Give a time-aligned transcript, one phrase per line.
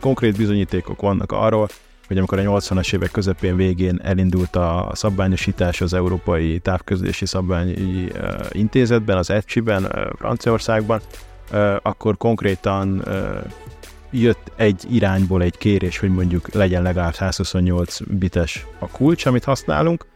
[0.00, 1.68] konkrét bizonyítékok vannak arról,
[2.06, 8.08] hogy amikor a 80-as évek közepén végén elindult a szabványosítás az Európai Távközlési Szabványi
[8.52, 11.00] Intézetben, az ECSI-ben, Franciaországban,
[11.82, 13.04] akkor konkrétan
[14.10, 20.06] jött egy irányból egy kérés, hogy mondjuk legyen legalább 128 bites a kulcs, amit használunk,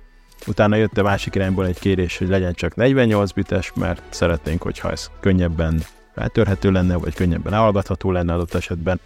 [0.47, 4.91] utána jött a másik irányból egy kérés, hogy legyen csak 48 bites, mert szeretnénk, hogyha
[4.91, 5.83] ez könnyebben
[6.15, 9.01] feltörhető lenne, vagy könnyebben elhallgatható lenne adott esetben.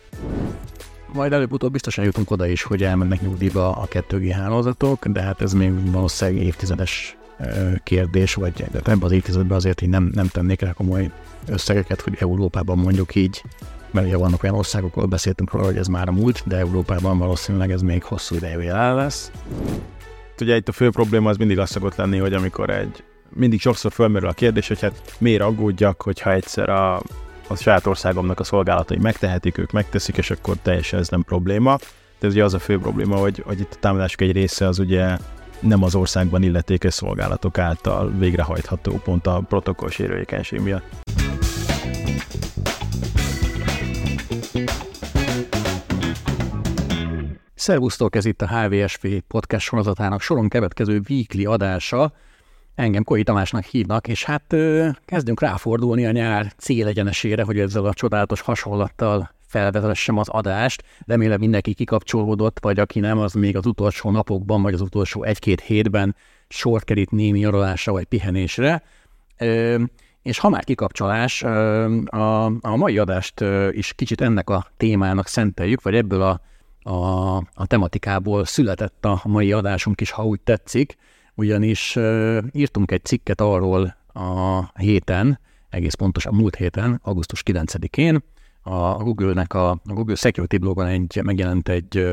[1.13, 5.53] Majd előbb-utóbb biztosan jutunk oda is, hogy elmennek nyugdíjba a 2G hálózatok, de hát ez
[5.53, 7.17] még valószínűleg évtizedes
[7.83, 11.11] kérdés, vagy ebben az évtizedben azért így nem, nem tennék rá komoly
[11.49, 13.43] összegeket, hogy Európában mondjuk így,
[13.91, 17.19] mert ugye vannak olyan országok, ahol beszéltünk róla, hogy ez már a múlt, de Európában
[17.19, 19.31] valószínűleg ez még hosszú ideig el lesz.
[20.41, 23.93] Ugye itt a fő probléma az mindig az szokott lenni, hogy amikor egy mindig sokszor
[23.93, 26.95] fölmerül a kérdés, hogy hát miért aggódjak, hogyha egyszer a,
[27.47, 31.79] a saját országomnak a szolgálatai megtehetik, ők megteszik, és akkor teljesen ez nem probléma.
[32.19, 35.17] De ugye az a fő probléma, hogy, hogy itt a támadások egy része az ugye
[35.61, 40.85] nem az országban illetékes szolgálatok által végrehajtható pont a protokoll sérülékenység miatt.
[47.55, 52.13] Szervusztok, ez itt a HVSV podcast sorozatának soron következő weekly adása.
[52.77, 57.95] Engem Koi Tamásnak hívnak, és hát ö, kezdünk ráfordulni a nyár célegyenesére, hogy ezzel a
[57.95, 60.83] csodálatos hasonlattal felvezessem az adást.
[61.07, 65.61] Remélem mindenki kikapcsolódott, vagy aki nem, az még az utolsó napokban, vagy az utolsó egy-két
[65.61, 66.17] hétben
[66.49, 68.83] sort kerít némi nyaralásra vagy pihenésre.
[69.39, 69.83] Ö,
[70.23, 75.95] és ha már kikapcsolás, a, a mai adást is kicsit ennek a témának szenteljük, vagy
[75.95, 76.41] ebből a,
[76.91, 80.97] a, a tematikából született a mai adásunk is, ha úgy tetszik,
[81.37, 81.99] ugyanis
[82.53, 88.23] írtunk egy cikket arról a héten, egész pontosan múlt héten, augusztus 9-én,
[88.63, 92.09] a Google-nek a, Google Security blogon egy, megjelent egy,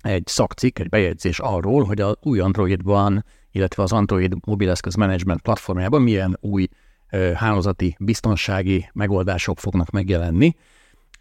[0.00, 6.02] egy szakcikk, egy bejegyzés arról, hogy az új Androidban, illetve az Android mobileszköz management platformjában
[6.02, 6.68] milyen új
[7.34, 10.56] hálózati biztonsági megoldások fognak megjelenni,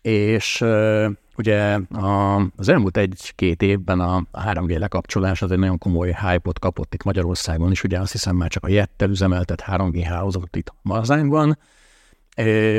[0.02, 0.66] és
[1.40, 6.60] ugye a, az elmúlt egy-két évben a, a 3G lekapcsolás az egy nagyon komoly hype-ot
[6.60, 10.74] kapott itt Magyarországon is, ugye azt hiszem már csak a Jettel üzemeltet 3G hálózatot itt
[10.82, 11.58] Mazányban.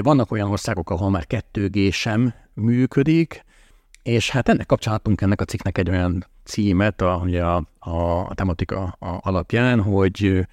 [0.00, 3.44] Vannak olyan országok, ahol már 2G sem működik,
[4.02, 8.96] és hát ennek kapcsán ennek a cikknek egy olyan címet, a, a, a, a tematika
[8.98, 10.46] alapján, hogy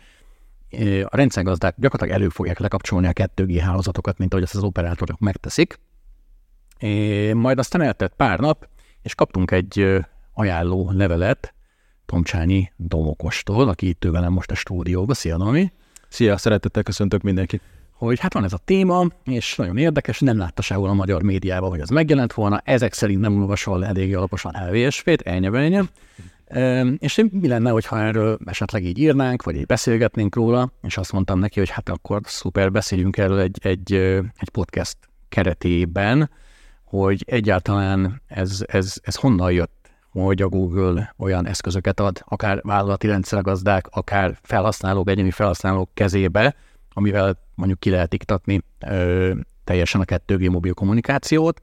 [1.04, 5.80] a rendszergazdák gyakorlatilag elő fogják lekapcsolni a 2G hálózatokat, mint ahogy ezt az operátorok megteszik.
[6.80, 8.68] É, majd aztán eltett pár nap,
[9.02, 11.54] és kaptunk egy ajánló levelet
[12.06, 15.14] Tomcsányi Domokostól, aki itt velem most a stúdióba.
[15.14, 15.72] Szia, Domi!
[16.08, 17.62] Szia, szeretettel köszöntök mindenkit!
[17.92, 21.70] Hogy hát van ez a téma, és nagyon érdekes, nem látta sehol a magyar médiában,
[21.70, 25.88] hogy ez megjelent volna, ezek szerint nem olvasol eléggé alaposan LVSV-t, ennyi
[26.98, 31.40] és mi lenne, hogyha erről esetleg így írnánk, vagy így beszélgetnénk róla, és azt mondtam
[31.40, 33.94] neki, hogy hát akkor szuper, beszéljünk erről egy, egy,
[34.38, 34.98] egy podcast
[35.30, 36.30] keretében,
[37.04, 43.08] hogy egyáltalán ez, ez, ez honnan jött, hogy a Google olyan eszközöket ad, akár vállalati
[43.08, 46.56] rendszergazdák, akár felhasználók, egyéni felhasználók kezébe,
[46.94, 51.62] amivel mondjuk ki lehet iktatni ö, teljesen a 2G mobil kommunikációt,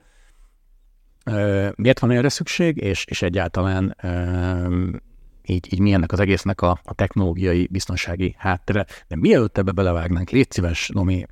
[1.75, 3.97] miért van erre szükség, és, és egyáltalán
[5.47, 8.87] így, így milyennek az egésznek a, a technológiai biztonsági háttere.
[9.09, 11.27] De mielőtt ebbe belevágnánk, légy szíves, Nomi,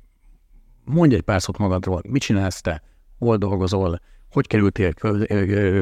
[0.83, 2.81] mondj egy pár szót magadról, mit csinálsz te,
[3.23, 3.99] hol dolgozol,
[4.31, 4.93] hogy kerültél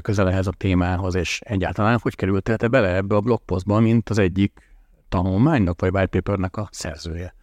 [0.01, 4.17] közel ehhez a témához, és egyáltalán hogy kerültél te bele ebbe a blogpostba, mint az
[4.17, 4.71] egyik
[5.09, 7.33] tanulmánynak vagy whitepapernek a szerzője?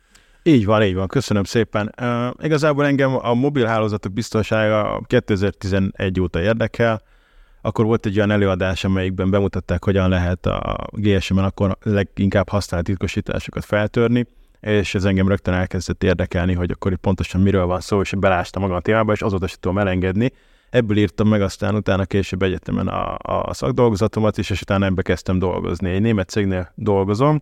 [0.43, 1.95] Így van, így van, köszönöm szépen.
[2.01, 7.03] Uh, igazából engem a mobilhálózatok biztonsága 2011 óta érdekel.
[7.61, 13.65] Akkor volt egy olyan előadás, amelyikben bemutatták, hogyan lehet a GSM-en akkor leginkább használt titkosításokat
[13.65, 14.27] feltörni,
[14.61, 18.63] és ez engem rögtön elkezdett érdekelni, hogy akkor itt pontosan miről van szó, és belástam
[18.63, 20.33] magam a témába, és azóta sem tudom elengedni.
[20.71, 25.39] Ebből írtam meg aztán utána később egyetemen a, a szakdolgozatomat is, és utána ebbe kezdtem
[25.39, 25.91] dolgozni.
[25.91, 27.41] Egy német cégnél dolgozom,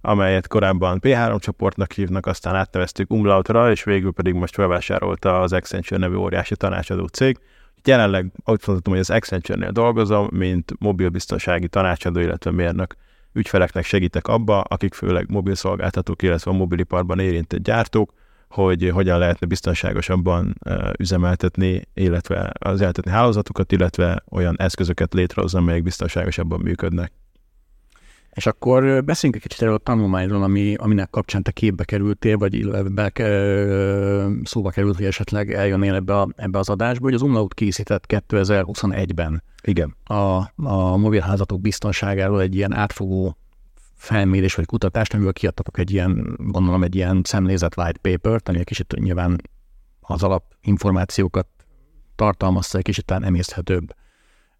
[0.00, 6.00] amelyet korábban P3 csoportnak hívnak, aztán átneveztük Umlautra, és végül pedig most felvásárolta az Accenture
[6.00, 7.38] nevű óriási tanácsadó cég.
[7.84, 12.94] Jelenleg úgy mondhatom, hogy az Accenture-nél dolgozom, mint mobilbiztonsági tanácsadó, illetve mérnök
[13.38, 18.12] ügyfeleknek segítek abba, akik főleg mobil szolgáltatók, illetve a mobiliparban érintett gyártók,
[18.48, 20.58] hogy hogyan lehetne biztonságosabban
[20.98, 27.12] üzemeltetni, illetve az eltetni hálózatokat, illetve olyan eszközöket létrehozni, amelyek biztonságosabban működnek.
[28.38, 32.70] És akkor beszéljünk egy kicsit erről a tanulmányról, ami, aminek kapcsán te képbe kerültél, vagy
[32.92, 33.12] be,
[34.44, 39.42] szóba került, hogy esetleg eljönnél ebbe, a, ebbe az adásba, hogy az Umlaut készített 2021-ben.
[39.62, 39.96] Igen.
[40.04, 43.36] A, a mobilházatok biztonságáról egy ilyen átfogó
[43.94, 48.64] felmérés vagy kutatást, amiből kiadtatok egy ilyen, gondolom, egy ilyen szemlézet white paper-t, ami egy
[48.64, 49.40] kicsit nyilván
[50.00, 51.46] az alap információkat
[52.16, 53.94] tartalmazta egy kicsit talán emészthetőbb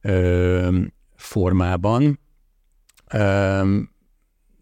[0.00, 0.78] ö,
[1.16, 2.18] formában.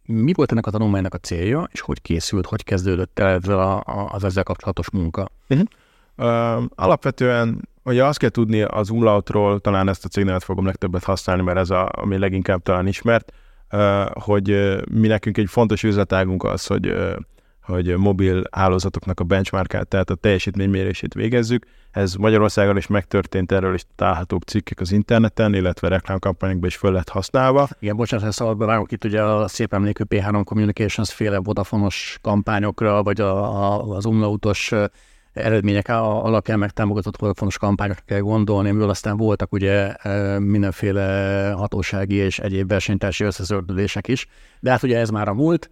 [0.06, 3.76] Mi volt ennek a tanulmánynak a célja, és hogy készült, hogy kezdődött el ezzel a,
[3.76, 5.28] a, az ezzel kapcsolatos munka?
[5.48, 5.66] Uh-huh.
[6.16, 11.43] Uh, alapvetően ugye azt kell tudni az Umlautról, talán ezt a cégnevet fogom legtöbbet használni,
[11.43, 13.32] mert ez a, ami leginkább talán ismert,
[13.72, 17.16] uh, hogy uh, mi nekünk egy fontos üzletágunk az, hogy uh,
[17.67, 21.67] hogy mobil hálózatoknak a benchmarkát, tehát a teljesítménymérését végezzük.
[21.91, 27.09] Ez Magyarországon is megtörtént, erről is találhatók cikkek az interneten, illetve reklámkampányokban is föl lett
[27.09, 27.69] használva.
[27.79, 33.03] Igen, bocsánat, ha szabad bevágok itt ugye a szép emlékű P3 Communications féle vodafonos kampányokra,
[33.03, 34.73] vagy a, a, az umlautos
[35.33, 39.95] eredmények alapján megtámogatott vodafonos kampányokra kell gondolni, amiből aztán voltak ugye
[40.39, 44.27] mindenféle hatósági és egyéb versenytársi összezördülések is,
[44.61, 45.71] de hát ugye ez már a múlt,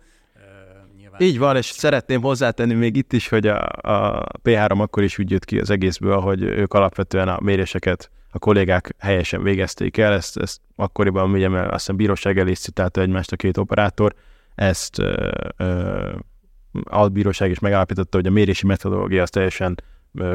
[1.19, 1.35] nyilván.
[1.35, 5.31] Így van, és szeretném hozzátenni még itt is, hogy a, a P3 akkor is úgy
[5.31, 10.37] jött ki az egészből, hogy ők alapvetően a méréseket a kollégák helyesen végezték el, ezt,
[10.37, 14.15] ezt akkoriban ugye, mert azt hiszem bíróság elé citálta egymást a két operátor,
[14.55, 16.13] ezt ö, ö,
[16.85, 19.83] albíróság is megállapította, hogy a mérési metodológia az teljesen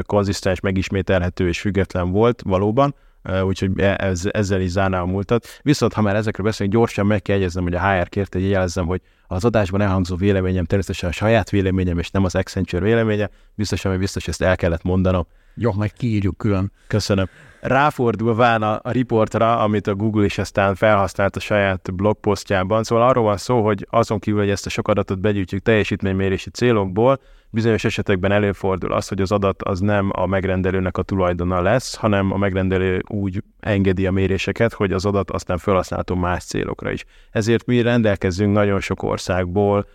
[0.02, 2.94] konzisztens, megismételhető és független volt valóban,
[3.42, 5.46] úgyhogy e, ez, ezzel is zárná a múltat.
[5.62, 8.86] Viszont, ha már ezekről beszélünk, gyorsan meg kell jegyeznem, hogy a HR kérte, hogy jelezzem,
[8.86, 13.30] hogy az adásban elhangzó véleményem természetesen a saját véleményem, és nem az Accenture véleménye.
[13.54, 15.26] Biztos, hogy biztos, ezt el kellett mondanom.
[15.54, 16.72] Jó, meg kiírjuk külön.
[16.86, 17.28] Köszönöm.
[17.60, 23.24] Ráfordulván a, a riportra, amit a Google is aztán felhasznált a saját blogposztjában, szóval arról
[23.24, 27.20] van szó, hogy azon kívül, hogy ezt a sok adatot begyűjtjük teljesítménymérési célokból,
[27.50, 32.32] bizonyos esetekben előfordul az, hogy az adat az nem a megrendelőnek a tulajdona lesz, hanem
[32.32, 37.04] a megrendelő úgy engedi a méréseket, hogy az adat aztán felhasználható más célokra is.
[37.30, 39.86] Ezért mi rendelkezünk nagyon sok országból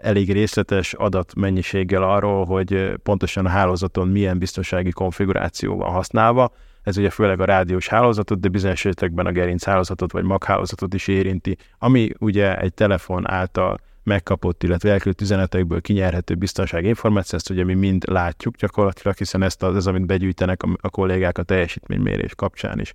[0.00, 6.52] elég részletes adatmennyiséggel arról, hogy pontosan a hálózaton milyen biztonsági konfiguráció van használva.
[6.82, 11.08] Ez ugye főleg a rádiós hálózatot, de bizonyos esetekben a gerinc hálózatot vagy maghálózatot is
[11.08, 17.64] érinti, ami ugye egy telefon által megkapott, illetve elküldött üzenetekből kinyerhető biztonsági információ, ezt ugye
[17.64, 22.34] mi mind látjuk gyakorlatilag, hiszen ezt az, az amit begyűjtenek a, a kollégák a teljesítménymérés
[22.34, 22.94] kapcsán is.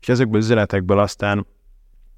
[0.00, 1.46] És ezekből az üzenetekből aztán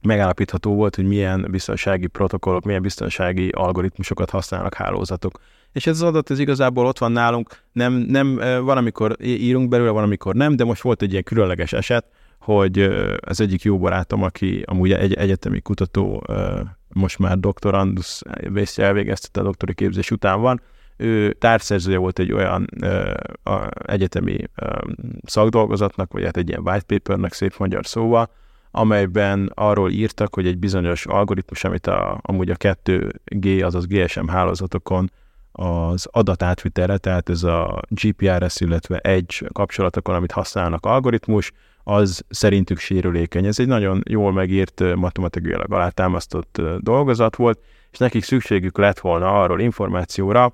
[0.03, 5.41] megállapítható volt, hogy milyen biztonsági protokollok, milyen biztonsági algoritmusokat használnak hálózatok.
[5.73, 9.91] És ez az adat, ez igazából ott van nálunk, nem, nem van, amikor írunk belőle,
[9.91, 12.05] van, amikor nem, de most volt egy ilyen különleges eset,
[12.39, 12.79] hogy
[13.21, 16.27] az egyik jó barátom, aki amúgy egy egyetemi kutató,
[16.89, 18.21] most már doktorandus
[18.77, 20.61] elvégezte a doktori képzés után van,
[20.97, 24.79] ő társzerzője volt egy olyan ö, a egyetemi ö,
[25.25, 28.31] szakdolgozatnak, vagy hát egy ilyen white papernek szép magyar szóval,
[28.71, 35.11] amelyben arról írtak, hogy egy bizonyos algoritmus, amit a, amúgy a 2G, azaz GSM hálózatokon
[35.53, 41.53] az adatátvitelre, tehát ez a GPRS, illetve egy kapcsolatokon, amit használnak algoritmus,
[41.85, 43.47] az szerintük sérülékeny.
[43.47, 47.61] Ez egy nagyon jól megírt, matematikailag alátámasztott dolgozat volt,
[47.93, 50.53] és nekik szükségük lett volna arról információra,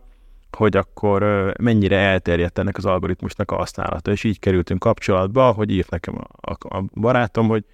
[0.53, 4.11] hogy akkor mennyire elterjedt ennek az algoritmusnak a használata.
[4.11, 7.65] És így kerültünk kapcsolatba, hogy írt nekem a, a, barátom, hogy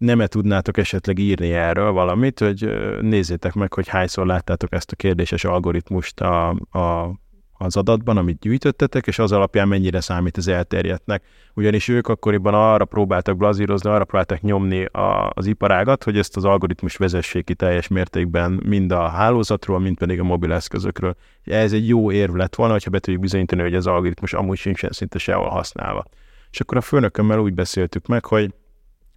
[0.00, 4.96] nem -e tudnátok esetleg írni erről valamit, hogy nézzétek meg, hogy hányszor láttátok ezt a
[4.96, 7.14] kérdéses algoritmust a, a
[7.62, 11.22] az adatban, amit gyűjtöttetek, és az alapján mennyire számít az elterjedtnek.
[11.54, 16.44] Ugyanis ők akkoriban arra próbáltak blazírozni, arra próbáltak nyomni a, az iparágat, hogy ezt az
[16.44, 21.16] algoritmus vezessék ki teljes mértékben mind a hálózatról, mind pedig a mobileszközökről.
[21.44, 24.90] Ez egy jó érv lett volna, hogyha be tudjuk bizonyítani, hogy az algoritmus amúgy sincsen
[24.90, 26.04] szinte sehol használva.
[26.50, 28.54] És akkor a főnökömmel úgy beszéltük meg, hogy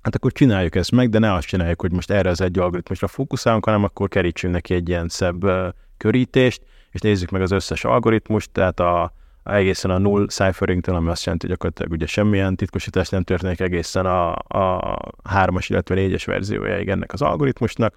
[0.03, 3.07] hát akkor csináljuk ezt meg, de ne azt csináljuk, hogy most erre az egy algoritmusra
[3.07, 5.45] fókuszálunk, hanem akkor kerítsünk neki egy ilyen szebb
[5.97, 11.23] körítést, és nézzük meg az összes algoritmust, tehát a, egészen a null ciphering ami azt
[11.23, 16.89] jelenti, hogy gyakorlatilag ugye semmilyen titkosítás nem történik egészen a, a hármas, illetve négyes verziójáig
[16.89, 17.95] ennek az algoritmusnak,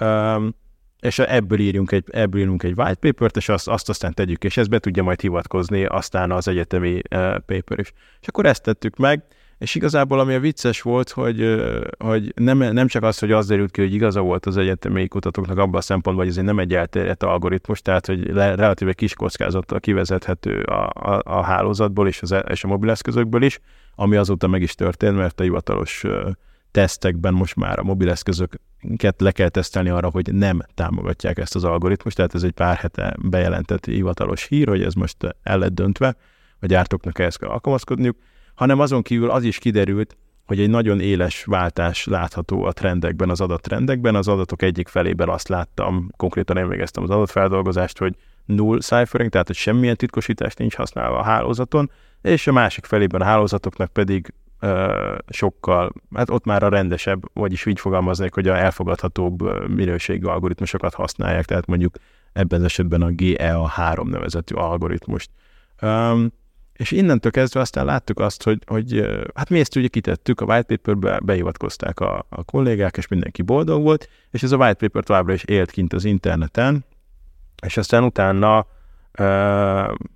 [0.00, 0.54] um,
[1.00, 4.56] és ebből írjunk egy, ebből írjunk egy white paper-t, és azt, azt aztán tegyük, és
[4.56, 7.92] ez be tudja majd hivatkozni aztán az egyetemi uh, paper is.
[8.20, 9.24] És akkor ezt tettük meg,
[9.60, 11.62] és igazából ami a vicces volt, hogy,
[11.98, 15.58] hogy nem, nem csak az, hogy az derült ki, hogy igaza volt az egyetemi kutatóknak
[15.58, 19.80] abban a szempontból, hogy ez nem egy elterjedt algoritmus, tehát hogy le, relatíve kis kockázattal
[19.80, 23.60] kivezethető a, a, a hálózatból és, az, e, és a mobileszközökből is,
[23.94, 26.04] ami azóta meg is történt, mert a hivatalos
[26.70, 32.16] tesztekben most már a mobileszközöket le kell tesztelni arra, hogy nem támogatják ezt az algoritmust,
[32.16, 36.16] tehát ez egy pár hete bejelentett hivatalos hír, hogy ez most el lett döntve,
[36.60, 38.16] a gyártóknak ehhez kell alkalmazkodniuk,
[38.60, 43.40] hanem azon kívül az is kiderült, hogy egy nagyon éles váltás látható a trendekben, az
[43.40, 44.14] adattrendekben.
[44.14, 48.14] Az adatok egyik felében azt láttam, konkrétan én végeztem az adatfeldolgozást, hogy
[48.44, 51.90] null ciphering, tehát hogy semmilyen titkosítást nincs használva a hálózaton,
[52.22, 57.66] és a másik felében a hálózatoknak pedig ö, sokkal, hát ott már a rendesebb, vagyis
[57.66, 61.94] így fogalmaznék, hogy a elfogadhatóbb minőségű algoritmusokat használják, tehát mondjuk
[62.32, 65.30] ebben az esetben a GEA3 nevezetű algoritmust.
[65.82, 66.32] Um,
[66.80, 70.76] és innentől kezdve aztán láttuk azt, hogy, hogy hát mi ezt ugye kitettük, a white
[70.76, 75.32] paperbe behivatkozták a, a kollégák, és mindenki boldog volt, és ez a white paper továbbra
[75.32, 76.84] is élt kint az interneten,
[77.66, 78.66] és aztán utána uh,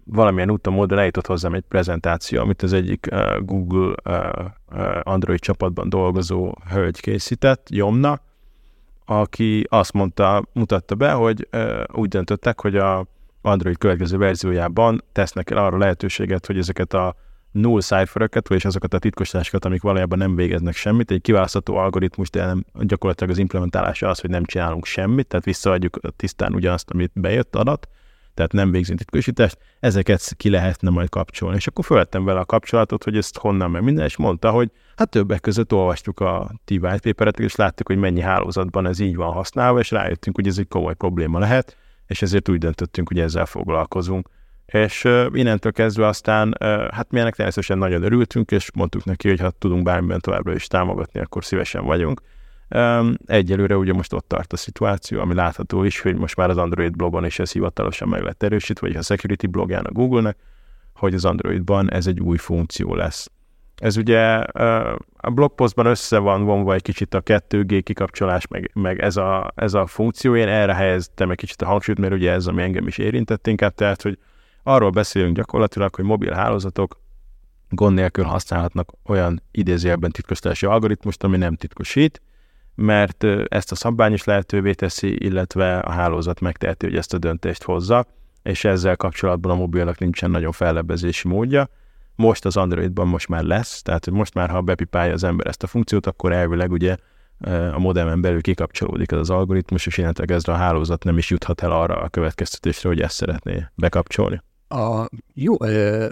[0.05, 5.89] valamilyen úton módon eljutott hozzám egy prezentáció, amit az egyik uh, Google uh, Android csapatban
[5.89, 8.21] dolgozó hölgy készített, Jomna,
[9.05, 11.49] aki azt mondta, mutatta be, hogy
[11.93, 13.07] úgy döntöttek, hogy a
[13.45, 17.17] Android következő verziójában tesznek el arra lehetőséget, hogy ezeket a
[17.51, 22.47] null cipheröket, vagyis azokat a titkosításokat, amik valójában nem végeznek semmit, egy kiválasztható algoritmus, de
[22.47, 27.57] nem, gyakorlatilag az implementálása az, hogy nem csinálunk semmit, tehát visszaadjuk tisztán ugyanazt, amit bejött
[27.57, 27.89] adat,
[28.35, 31.57] tehát nem végzünk titkosítást, ezeket ki lehetne majd kapcsolni.
[31.57, 35.09] És akkor felvettem vele a kapcsolatot, hogy ezt honnan meg minden, és mondta, hogy hát
[35.09, 39.79] többek között olvastuk a ti white és láttuk, hogy mennyi hálózatban ez így van használva,
[39.79, 44.29] és rájöttünk, hogy ez egy komoly probléma lehet, és ezért úgy döntöttünk, hogy ezzel foglalkozunk.
[44.67, 46.57] És innentől kezdve aztán,
[46.93, 50.67] hát mi ennek természetesen nagyon örültünk, és mondtuk neki, hogy ha tudunk bármiben továbbra is
[50.67, 52.21] támogatni, akkor szívesen vagyunk.
[53.27, 56.97] Egyelőre ugye most ott tart a szituáció, ami látható is, hogy most már az Android
[56.97, 60.37] blogon is ez hivatalosan meg lett erősítve, vagy a security blogján a Google-nek,
[60.95, 63.31] hogy az Androidban ez egy új funkció lesz.
[63.77, 64.21] Ez ugye
[65.17, 69.75] a blogpostban össze van vonva egy kicsit a 2G kikapcsolás, meg, meg ez, a, ez
[69.75, 70.37] a funkció.
[70.37, 73.75] Én erre helyeztem egy kicsit a hangsúlyt, mert ugye ez, ami engem is érintett inkább,
[73.75, 74.19] tehát, hogy
[74.63, 77.01] arról beszélünk gyakorlatilag, hogy mobil hálózatok
[77.69, 82.23] gond nélkül használhatnak olyan idézőjelben titkosítási algoritmust, ami nem titkosít,
[82.75, 87.63] mert ezt a szabvány is lehetővé teszi, illetve a hálózat megteheti, hogy ezt a döntést
[87.63, 88.07] hozza,
[88.43, 91.69] és ezzel kapcsolatban a mobilnak nincsen nagyon fellebbezési módja
[92.17, 95.67] most az Androidban most már lesz, tehát most már, ha bepipálja az ember ezt a
[95.67, 96.97] funkciót, akkor elvileg ugye
[97.73, 101.63] a modemen belül kikapcsolódik ez az algoritmus, és innentől kezdve a hálózat nem is juthat
[101.63, 104.43] el arra a következtetésre, hogy ezt szeretné bekapcsolni.
[104.69, 106.11] A, jó, e,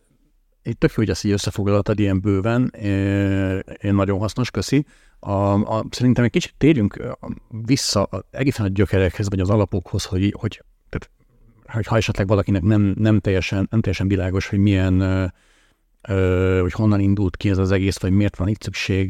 [0.63, 4.87] itt tök hogy ezt így összefoglaltad ilyen bőven, e, nagyon hasznos, köszi.
[5.19, 7.17] A, a, szerintem egy kicsit térjünk
[7.49, 13.21] vissza egészen a gyökerekhez, vagy az alapokhoz, hogy, hogy, tehát, ha esetleg valakinek nem, nem,
[13.21, 15.33] teljesen, nem teljesen világos, hogy milyen
[16.61, 19.09] hogy honnan indult ki ez az egész, vagy miért van itt szükség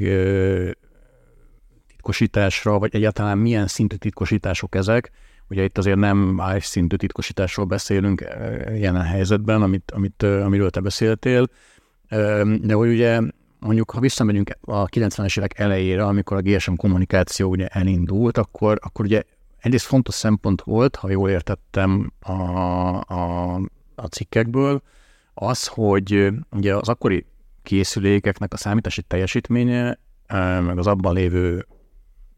[1.87, 5.11] titkosításra, vagy egyáltalán milyen szintű titkosítások ezek.
[5.49, 8.21] Ugye itt azért nem más szintű titkosításról beszélünk
[8.75, 11.49] jelen helyzetben, amit, amit, amiről te beszéltél,
[12.61, 13.21] de hogy ugye
[13.59, 19.05] mondjuk, ha visszamegyünk a 90-es évek elejére, amikor a GSM kommunikáció ugye elindult, akkor, akkor
[19.05, 19.23] ugye
[19.59, 22.33] egyrészt fontos szempont volt, ha jól értettem a,
[23.01, 23.55] a,
[23.95, 24.83] a cikkekből,
[25.35, 27.27] az, hogy ugye az akkori
[27.63, 29.99] készülékeknek a számítási teljesítménye,
[30.61, 31.67] meg az abban lévő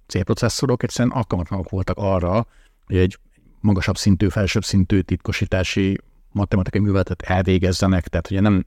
[0.07, 2.47] C-processzorok egyszerűen alkalmatlanok voltak arra,
[2.87, 3.19] hogy egy
[3.61, 6.01] magasabb szintű, felsőbb szintű titkosítási
[6.33, 8.65] matematikai műveletet elvégezzenek, tehát ugye nem,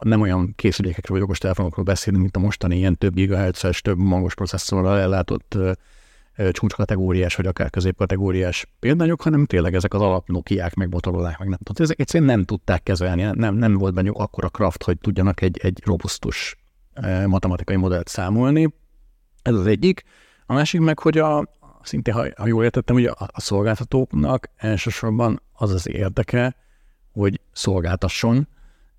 [0.00, 4.98] nem olyan készülékekről vagy okostelefonokról beszélünk, mint a mostani ilyen több gigahertzes, több magas processzorral
[4.98, 5.58] ellátott
[6.50, 11.58] csúcskategóriás, vagy akár középkategóriás példányok, hanem tényleg ezek az alap Nokiák, meg Motorolák, meg nem
[11.62, 11.84] tudom.
[11.84, 15.82] Ezek egyszerűen nem tudták kezelni, nem, nem volt bennük akkora kraft, hogy tudjanak egy, egy
[15.84, 16.56] robusztus
[17.26, 18.74] matematikai modellt számolni.
[19.42, 20.02] Ez az egyik.
[20.46, 21.48] A másik meg, hogy a,
[21.82, 26.56] szintén, ha, ha jól értettem, hogy a, a szolgáltatóknak elsősorban az az érdeke,
[27.12, 28.48] hogy szolgáltasson,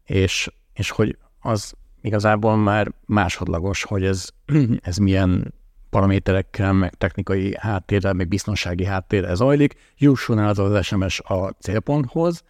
[0.03, 4.29] és, és hogy az igazából már másodlagos, hogy ez,
[4.81, 5.53] ez milyen
[5.89, 12.43] paraméterekkel, meg technikai háttérrel, meg biztonsági háttérrel zajlik, jusson el az az SMS a célponthoz,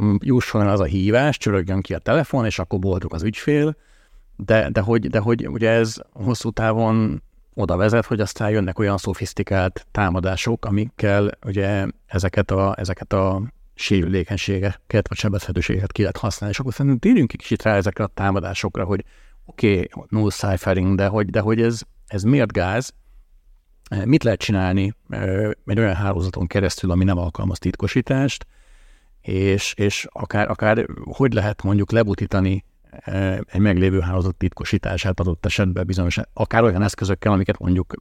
[0.00, 3.76] mm, jusson el az a hívás, csörögjön ki a telefon, és akkor boldog az ügyfél,
[4.36, 7.22] de, de, hogy, de hogy ugye ez hosszú távon
[7.54, 13.42] oda vezet, hogy aztán jönnek olyan szofisztikált támadások, amikkel ugye ezeket a, ezeket a
[13.74, 16.54] sérülékenységeket, vagy sebezhetőségeket ki lehet használni.
[16.54, 19.04] És akkor szerintem térjünk egy kicsit rá ezekre a támadásokra, hogy
[19.44, 22.92] oké, okay, null ciphering, de hogy, de hogy ez, ez miért gáz,
[24.04, 24.94] mit lehet csinálni
[25.66, 28.46] egy olyan hálózaton keresztül, ami nem alkalmaz titkosítást,
[29.20, 32.64] és, és akár, akár hogy lehet mondjuk lebutítani
[33.46, 37.94] egy meglévő hálózat titkosítását adott esetben bizonyos, akár olyan eszközökkel, amiket mondjuk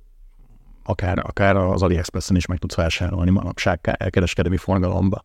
[0.83, 5.23] akár, akár az AliExpressen is meg tudsz vásárolni manapság elkereskedelmi forgalomba.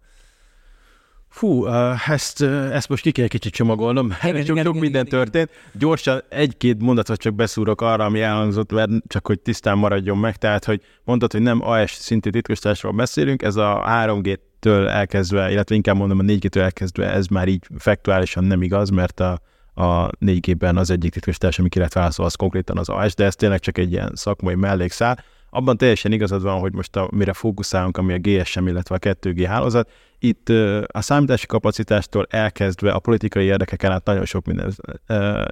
[1.33, 4.13] Fú, uh, ezt, uh, ezt most ki kell kicsit csomagolnom.
[4.23, 5.51] Igen, sok, sok minden történt.
[5.73, 10.37] Gyorsan egy-két mondatot csak beszúrok arra, ami elhangzott, mert csak hogy tisztán maradjon meg.
[10.37, 15.97] Tehát, hogy mondtad, hogy nem AS szintű titkosításról beszélünk, ez a 3G-től elkezdve, illetve inkább
[15.97, 19.41] mondom a 4G-től elkezdve, ez már így faktuálisan nem igaz, mert a,
[19.75, 23.35] a 4G-ben az egyik titkosítás, ami ki lehet válaszolni, az konkrétan az AS, de ez
[23.35, 25.25] tényleg csak egy ilyen szakmai mellékszál
[25.55, 29.45] abban teljesen igazad van, hogy most a, mire fókuszálunk, ami a GSM, illetve a 2G
[29.47, 30.49] hálózat, itt
[30.87, 34.75] a számítási kapacitástól elkezdve a politikai érdekeken át nagyon sok minden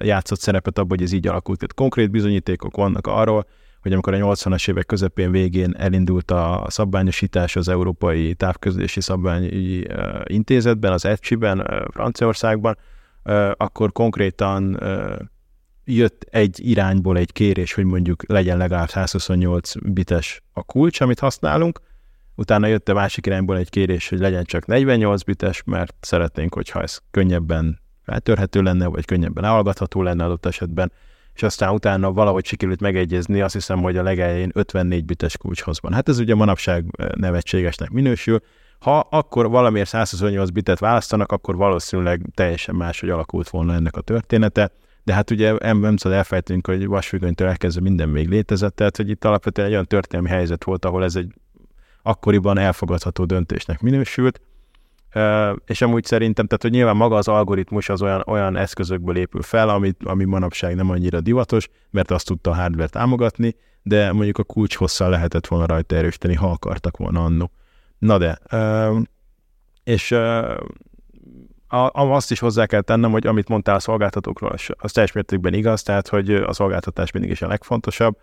[0.03, 1.59] játszott szerepet abban, hogy ez így alakult.
[1.59, 3.45] Tehát konkrét bizonyítékok vannak arról,
[3.81, 9.83] hogy amikor a 80-as évek közepén végén elindult a szabványosítás az Európai Távközlési Szabványi
[10.23, 12.77] Intézetben, az ECSI-ben, Franciaországban,
[13.57, 14.79] akkor konkrétan
[15.85, 21.79] jött egy irányból egy kérés, hogy mondjuk legyen legalább 128 bites a kulcs, amit használunk,
[22.35, 26.81] utána jött a másik irányból egy kérés, hogy legyen csak 48 bites, mert szeretnénk, hogyha
[26.81, 30.91] ez könnyebben feltörhető lenne, vagy könnyebben elhallgatható lenne adott esetben,
[31.33, 35.93] és aztán utána valahogy sikerült megegyezni, azt hiszem, hogy a legelején 54 bites kulcshoz van.
[35.93, 36.85] Hát ez ugye manapság
[37.15, 38.41] nevetségesnek minősül,
[38.79, 44.71] ha akkor valamiért 128 bitet választanak, akkor valószínűleg teljesen máshogy alakult volna ennek a története
[45.03, 49.09] de hát ugye nem, nem szabad elfelejteni, hogy vasfüggönytől elkezdve minden még létezett, tehát hogy
[49.09, 51.33] itt alapvetően egy olyan történelmi helyzet volt, ahol ez egy
[52.03, 54.41] akkoriban elfogadható döntésnek minősült,
[55.65, 59.69] és amúgy szerintem, tehát hogy nyilván maga az algoritmus az olyan, olyan eszközökből épül fel,
[59.69, 64.43] amit, ami manapság nem annyira divatos, mert azt tudta a hardware támogatni, de mondjuk a
[64.43, 67.51] kulcs hosszal lehetett volna rajta erősíteni, ha akartak volna annó.
[67.97, 68.39] Na de,
[69.83, 70.15] és
[71.77, 75.83] a, azt is hozzá kell tennem, hogy amit mondtál a szolgáltatókról, az teljes mértékben igaz,
[75.83, 78.17] tehát hogy a szolgáltatás mindig is a legfontosabb,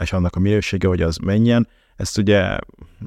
[0.00, 1.68] és annak a minősége, hogy az menjen.
[1.96, 2.58] Ezt ugye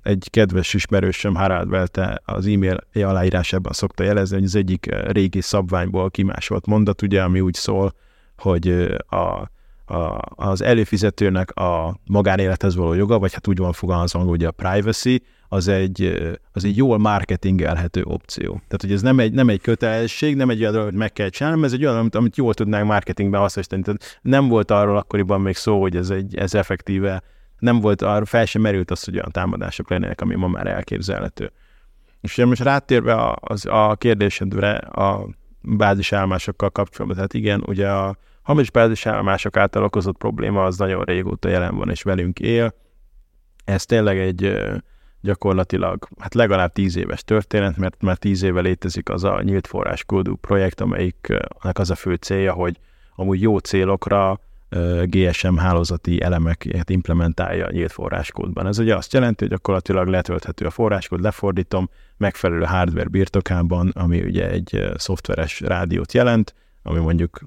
[0.04, 6.12] egy kedves ismerősöm Harald Velte az e-mail aláírásában szokta jelezni, hogy az egyik régi szabványból
[6.12, 7.94] kimásolt mondat, ugye, ami úgy szól,
[8.38, 8.70] hogy
[9.08, 9.16] a,
[9.86, 15.24] a, az előfizetőnek a magánélethez való joga, vagy hát úgy van fogalmazva, hogy a privacy,
[15.54, 18.52] az egy, az egy jól marketingelhető opció.
[18.52, 21.30] Tehát, hogy ez nem egy, nem egy kötelesség, nem egy olyan dolog, hogy meg kell
[21.30, 23.82] csinálni, ez egy olyan, amit, amit jól tudnánk marketingben hasznosítani.
[23.82, 27.22] Tehát nem volt arról akkoriban még szó, hogy ez, egy, ez effektíve,
[27.60, 31.52] nem volt arról, fel sem merült az, hogy olyan támadások lennének, ami ma már elképzelhető.
[32.22, 35.28] És ugye most rátérve az, a kérdésedre a
[35.62, 41.76] bázisállomásokkal kapcsolatban, tehát igen, ugye a hamis bázisálomások által okozott probléma az nagyon régóta jelen
[41.76, 42.74] van és velünk él.
[43.66, 44.62] Ez tényleg egy
[45.24, 50.36] gyakorlatilag hát legalább tíz éves történet, mert már tíz éve létezik az a nyílt forráskódú
[50.36, 52.80] projekt, amelyiknek az a fő célja, hogy
[53.16, 54.40] amúgy jó célokra
[55.04, 58.68] GSM hálózati elemeket implementálja nyílt forráskódban.
[58.68, 64.50] Ez ugye azt jelenti, hogy gyakorlatilag letölthető a forráskód, lefordítom megfelelő hardware birtokában, ami ugye
[64.50, 67.40] egy szoftveres rádiót jelent, ami mondjuk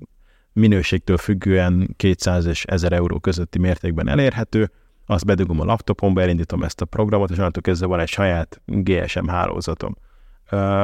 [0.53, 4.71] minőségtől függően 200 és 1000 euró közötti mértékben elérhető,
[5.07, 9.27] azt bedugom a laptopomba, elindítom ezt a programot, és onnantól kezdve van egy saját GSM
[9.27, 9.97] hálózatom.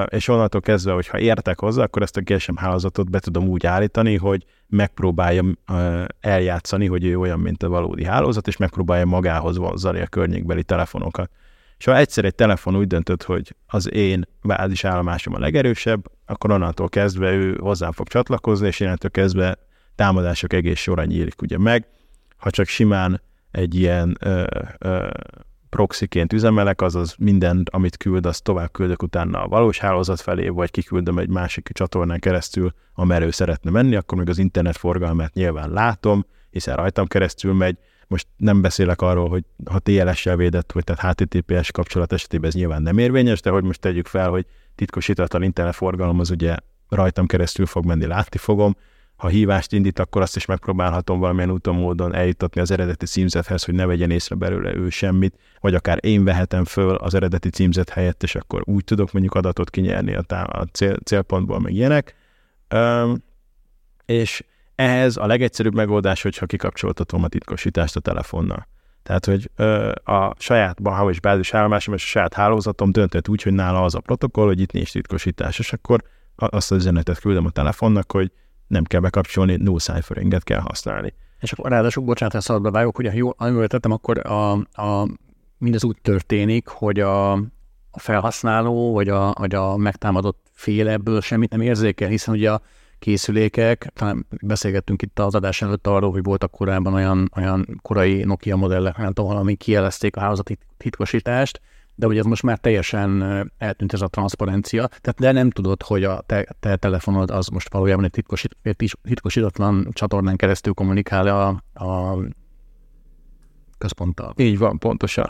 [0.09, 4.17] És onnantól kezdve, hogyha értek hozzá, akkor ezt a GSM hálózatot be tudom úgy állítani,
[4.17, 5.59] hogy megpróbáljam
[6.21, 11.31] eljátszani, hogy ő olyan, mint a valódi hálózat, és megpróbálja magához vonzani a környékbeli telefonokat.
[11.79, 16.89] És ha egyszer egy telefon úgy döntött, hogy az én bázisállomásom a legerősebb, akkor onnantól
[16.89, 19.59] kezdve ő hozzám fog csatlakozni, és innentől kezdve
[19.95, 21.87] támadások egész során nyílik ugye meg.
[22.37, 23.21] Ha csak simán
[23.53, 24.45] egy ilyen ö,
[24.79, 25.09] ö,
[25.69, 30.71] proxiként üzemelek, azaz minden, amit küld, azt tovább küldök utána a valós hálózat felé, vagy
[30.71, 36.27] kiküldöm egy másik csatornán keresztül, amerő szeretne menni, akkor még az internet forgalmát nyilván látom,
[36.51, 37.79] hiszen rajtam keresztül megy.
[38.07, 42.83] Most nem beszélek arról, hogy ha TLS-sel védett, vagy tehát HTTPS kapcsolat esetében ez nyilván
[42.83, 46.57] nem érvényes, de hogy most tegyük fel, hogy titkosítatlan internetforgalom az ugye
[46.89, 48.77] rajtam keresztül fog menni, látni fogom,
[49.23, 53.75] ha hívást indít, akkor azt is megpróbálhatom valamilyen úton módon eljutatni az eredeti címzethez, hogy
[53.75, 58.23] ne vegyen észre belőle ő semmit, vagy akár én vehetem föl az eredeti címzet helyett,
[58.23, 62.15] és akkor úgy tudok mondjuk adatot kinyerni a, tá- a cél, célpontból, meg ilyenek.
[62.75, 63.23] Üm,
[64.07, 68.67] és ehhez a legegyszerűbb megoldás, hogyha kikapcsoltatom a titkosítást a telefonnal.
[69.03, 70.79] Tehát, hogy ö, a saját
[71.11, 74.61] és bázis állomásom és a saját hálózatom döntött úgy, hogy nála az a protokoll, hogy
[74.61, 76.03] itt nincs titkosítás, és akkor
[76.37, 78.33] azt az üzenetet küldöm a telefonnak, hogy
[78.73, 81.15] nem kell bekapcsolni, no cipheringet kell használni.
[81.41, 85.09] És akkor ráadásul, bocsánat, ezt szabadba vágok, hogy ha jól, jól tettem, akkor a, a,
[85.59, 87.33] mindez úgy történik, hogy a,
[87.91, 92.61] a felhasználó vagy a, vagy a megtámadott fél ebből semmit nem érzékel, hiszen ugye a
[92.99, 93.91] készülékek.
[93.95, 98.97] Talán beszélgettünk itt az adás előtt arról, hogy voltak korábban olyan, olyan korai Nokia modellek,
[98.97, 101.61] nem tudom, ami kielezték a hálózati titkosítást,
[101.95, 103.23] de ugye ez most már teljesen
[103.59, 107.73] eltűnt ez a transzparencia, tehát de nem tudod, hogy a te, te telefonod az most
[107.73, 108.57] valójában egy titkosít,
[109.03, 111.49] titkosítatlan csatornán keresztül kommunikál a,
[111.85, 112.19] a
[113.83, 114.33] központtal.
[114.37, 115.27] Így van, pontosan.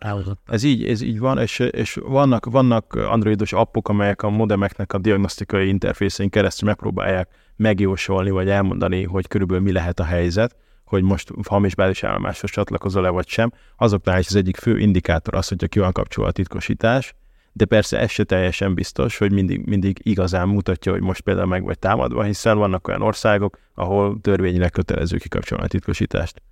[0.47, 4.99] Ez így, ez így van, és, és vannak, vannak androidos appok, amelyek a modemeknek a
[4.99, 10.57] diagnosztikai interfészein keresztül megpróbálják megjósolni, vagy elmondani, hogy körülbelül mi lehet a helyzet,
[10.93, 13.53] hogy most hamis bázis állomáshoz csatlakozol-e vagy sem.
[13.77, 17.15] Azoknál is az egyik fő indikátor az, hogyha ki van kapcsolva a titkosítás,
[17.53, 21.65] de persze ez se teljesen biztos, hogy mindig, mindig igazán mutatja, hogy most például meg
[21.65, 26.43] vagy támadva, hiszen vannak olyan országok, ahol törvényileg kötelező kikapcsolni a titkosítást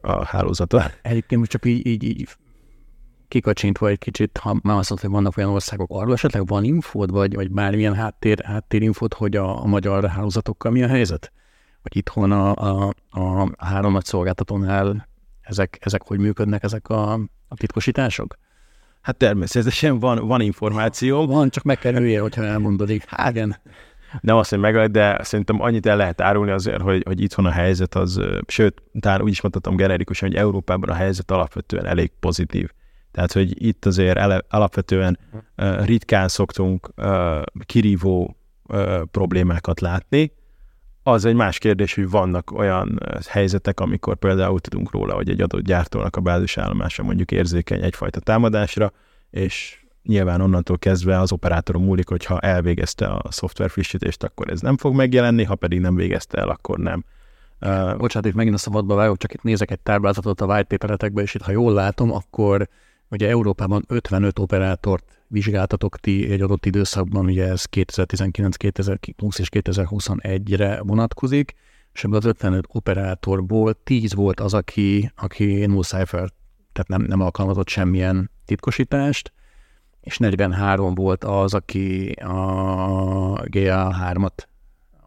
[0.00, 0.82] a hálózatban.
[1.02, 2.28] Egyébként most csak így, így, így
[3.28, 7.10] kikacsintva egy kicsit, ha már azt mondta, hogy vannak olyan országok, arról esetleg van infód,
[7.10, 11.32] vagy, vagy bármilyen háttér, háttérinfód, hogy a, a magyar hálózatokkal mi a helyzet?
[11.82, 15.08] Vagy itthon a, a, a három nagy szolgáltatónál
[15.40, 17.12] ezek, ezek hogy működnek, ezek a,
[17.48, 18.36] a titkosítások?
[19.00, 21.26] Hát természetesen van, van információ.
[21.26, 22.90] Van, csak meg kell nője, hogyha elmondod.
[23.06, 23.56] Hát igen
[24.20, 27.50] nem azt, hogy meg, de szerintem annyit el lehet árulni azért, hogy, hogy itthon a
[27.50, 32.70] helyzet az, sőt, talán úgy is mondhatom generikusan, hogy Európában a helyzet alapvetően elég pozitív.
[33.10, 35.18] Tehát, hogy itt azért ele, alapvetően
[35.56, 40.32] uh, ritkán szoktunk uh, kirívó uh, problémákat látni.
[41.10, 45.62] Az egy más kérdés, hogy vannak olyan helyzetek, amikor például tudunk róla, hogy egy adott
[45.62, 48.92] gyártónak a bázisállomása mondjuk érzékeny egyfajta támadásra,
[49.30, 54.76] és nyilván onnantól kezdve az operátoron múlik, hogyha elvégezte a szoftver frissítést, akkor ez nem
[54.76, 57.04] fog megjelenni, ha pedig nem végezte el, akkor nem.
[57.60, 61.22] Uh, Bocsánat, itt megint a szabadba vágok, csak itt nézek egy táblázatot a white paperetekbe,
[61.22, 62.68] és itt ha jól látom, akkor
[63.08, 70.80] ugye Európában 55 operátort vizsgáltatok ti egy adott időszakban, ugye ez 2019, 2020 és 2021-re
[70.82, 71.54] vonatkozik,
[71.92, 76.30] és ebből az 55 operátorból 10 volt az, aki, aki no cipher,
[76.72, 79.32] tehát nem, nem alkalmazott semmilyen titkosítást,
[80.00, 84.44] és 43 volt az, aki a GA3-at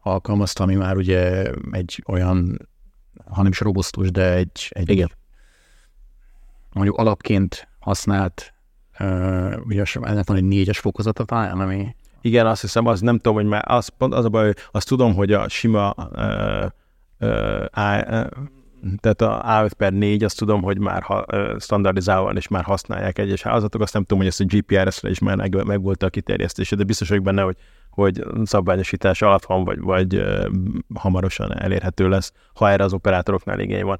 [0.02, 2.68] alkalmazta, ami már ugye egy olyan,
[3.26, 5.12] hanem is robusztus, de egy, egy Igen.
[6.74, 8.53] mondjuk alapként használt,
[9.00, 11.96] uh, ugye ennek van egy négyes fokozata talán, ami...
[12.22, 15.16] Igen, azt hiszem, az nem tudom, hogy már az, pont az a baj, azt tudom,
[15.16, 16.66] hogy a sima uh,
[17.20, 18.26] uh, uh,
[18.98, 21.26] tehát a A5 per 4, azt tudom, hogy már ha,
[21.60, 25.36] standardizálva és már használják egyes hálózatok, azt nem tudom, hogy ezt a GPRS-re is már
[25.36, 27.58] meg, meg volt a kiterjesztése, de biztos vagyok benne, hogy,
[27.90, 30.24] hogy szabványosítás alatt van, vagy, vagy
[30.94, 34.00] hamarosan elérhető lesz, ha erre az operátoroknál igény van.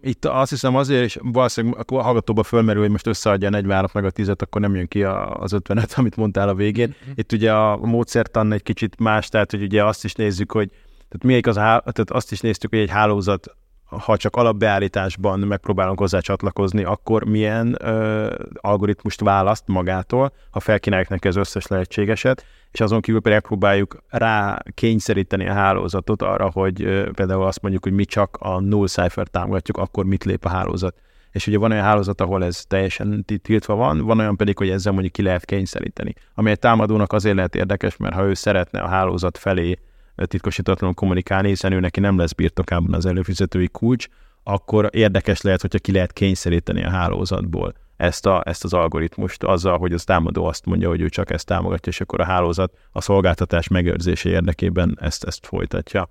[0.00, 4.04] Itt azt hiszem azért, és valószínűleg a hallgatóba fölmerül, hogy most összeadja a 43 meg
[4.04, 6.88] a 10 akkor nem jön ki az 55, amit mondtál a végén.
[6.88, 7.10] Mhm.
[7.14, 10.68] Itt ugye a módszertan egy kicsit más, tehát hogy ugye azt is nézzük, hogy
[11.08, 13.56] tehát melyik az, tehát azt is néztük, hogy egy hálózat
[13.88, 21.28] ha csak alapbeállításban megpróbálunk hozzá csatlakozni, akkor milyen ö, algoritmust választ magától, ha felkínáljuk neki
[21.28, 27.10] az összes lehetségeset, és azon kívül pedig próbáljuk rá kényszeríteni a hálózatot arra, hogy ö,
[27.10, 30.94] például azt mondjuk, hogy mi csak a null cipher támogatjuk, akkor mit lép a hálózat.
[31.32, 34.92] És ugye van olyan hálózat, ahol ez teljesen tiltva van, van olyan pedig, hogy ezzel
[34.92, 36.14] mondjuk ki lehet kényszeríteni.
[36.34, 39.78] Ami egy támadónak azért lehet érdekes, mert ha ő szeretne a hálózat felé
[40.26, 44.06] titkosítatlanul kommunikálni, hiszen ő neki nem lesz birtokában az előfizetői kulcs,
[44.42, 49.78] akkor érdekes lehet, hogyha ki lehet kényszeríteni a hálózatból ezt, a, ezt az algoritmust azzal,
[49.78, 53.00] hogy az támadó azt mondja, hogy ő csak ezt támogatja, és akkor a hálózat a
[53.00, 56.08] szolgáltatás megőrzése érdekében ezt, ezt folytatja.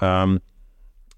[0.00, 0.42] Um,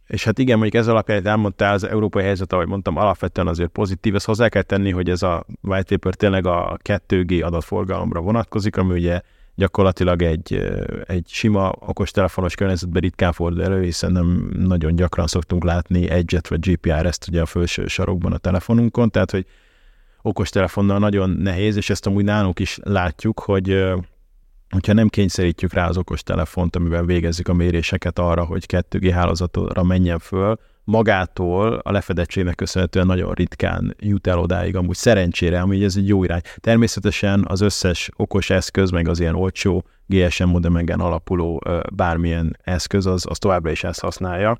[0.07, 4.15] és hát igen, mondjuk ez alapján elmondtál, az európai helyzet, ahogy mondtam, alapvetően azért pozitív.
[4.15, 8.93] Ezt hozzá kell tenni, hogy ez a white paper tényleg a 2G adatforgalomra vonatkozik, ami
[8.93, 9.21] ugye
[9.63, 10.63] gyakorlatilag egy,
[11.07, 16.61] egy sima okostelefonos környezetben ritkán fordul elő, hiszen nem nagyon gyakran szoktunk látni egyet vagy
[16.61, 19.47] GPRS-t ugye a felső sarokban a telefonunkon, tehát hogy
[20.23, 23.85] okostelefonnal nagyon nehéz, és ezt amúgy nálunk is látjuk, hogy
[24.71, 30.19] hogyha nem kényszerítjük rá az okostelefont, amivel végezzük a méréseket arra, hogy 2G hálózatra menjen
[30.19, 36.09] föl, magától a lefedettségnek köszönhetően nagyon ritkán jut el odáig, amúgy szerencsére, amúgy ez egy
[36.09, 36.41] jó irány.
[36.57, 41.63] Természetesen az összes okos eszköz, meg az ilyen olcsó GSM modemegen alapuló
[41.95, 44.59] bármilyen eszköz, az, az továbbra is ezt használja.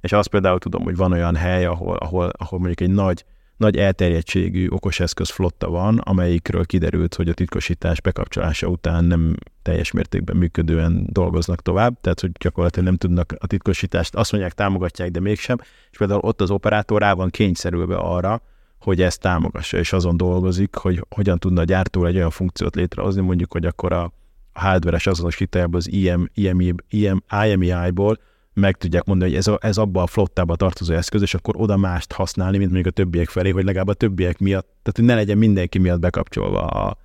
[0.00, 3.24] És azt például tudom, hogy van olyan hely, ahol, ahol, ahol mondjuk egy nagy
[3.64, 10.36] nagy elterjedtségű okoseszköz flotta van, amelyikről kiderült, hogy a titkosítás bekapcsolása után nem teljes mértékben
[10.36, 15.58] működően dolgoznak tovább, tehát hogy gyakorlatilag nem tudnak a titkosítást, azt mondják támogatják, de mégsem,
[15.90, 18.42] és például ott az operátor rá van kényszerülve arra,
[18.78, 23.20] hogy ezt támogassa, és azon dolgozik, hogy hogyan tudna a gyártó egy olyan funkciót létrehozni,
[23.20, 24.12] mondjuk, hogy akkor a,
[24.52, 28.18] a hardware-es azonosítájából az IM, IMI, IM, IMEI-ból
[28.54, 31.76] meg tudják mondani, hogy ez, a, ez abba a flottába tartozó eszköz, és akkor oda
[31.76, 35.14] mást használni, mint mondjuk a többiek felé, hogy legalább a többiek miatt, tehát hogy ne
[35.14, 36.96] legyen mindenki miatt bekapcsolva a,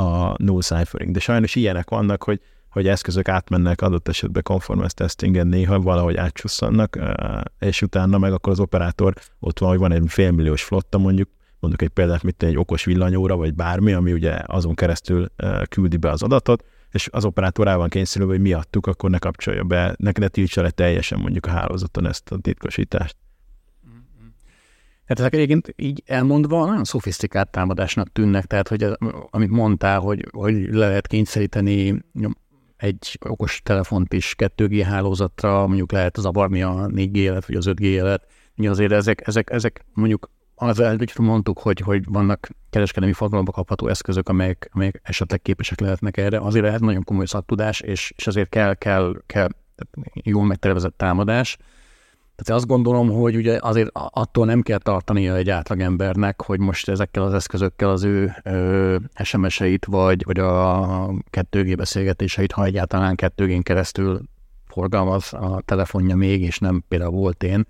[0.00, 1.10] a no ciphering.
[1.12, 2.40] De sajnos ilyenek vannak, hogy,
[2.70, 6.98] hogy eszközök átmennek adott esetben conformance testingen, néha valahogy átsusszannak,
[7.58, 11.28] és utána meg akkor az operátor ott van, hogy van egy félmilliós flotta mondjuk,
[11.60, 15.26] mondjuk egy példát, mint egy okos villanyóra, vagy bármi, ami ugye azon keresztül
[15.68, 19.94] küldi be az adatot, és az operátor rá kényszerülve, hogy miattuk, akkor ne kapcsolja be,
[19.98, 23.16] ne, ne tiltsa le teljesen mondjuk a hálózaton ezt a titkosítást.
[25.06, 28.86] Tehát ezek egyébként így elmondva nagyon szofisztikált támadásnak tűnnek, tehát hogy
[29.30, 32.02] amit mondtál, hogy, hogy le lehet kényszeríteni
[32.76, 37.80] egy okos telefont is 2G hálózatra, mondjuk lehet zavarni a 4G élet, vagy az 5G
[37.80, 38.26] élet.
[38.56, 44.28] Azért ezek, ezek, ezek mondjuk az előtt mondtuk, hogy, hogy vannak kereskedelmi forgalomba kapható eszközök,
[44.28, 46.38] amelyek, amelyek esetleg képesek lehetnek erre.
[46.38, 49.48] Azért lehet nagyon komoly szaktudás, és, és azért kell, kell, kell
[50.12, 51.56] jól megtervezett támadás.
[52.36, 57.22] Tehát azt gondolom, hogy ugye azért attól nem kell tartania egy átlagembernek, hogy most ezekkel
[57.22, 58.34] az eszközökkel az ő
[59.22, 64.20] SMS-eit, vagy, vagy a 2G beszélgetéseit, ha egyáltalán 2 keresztül
[64.66, 67.66] forgalmaz a telefonja még, és nem például volt én,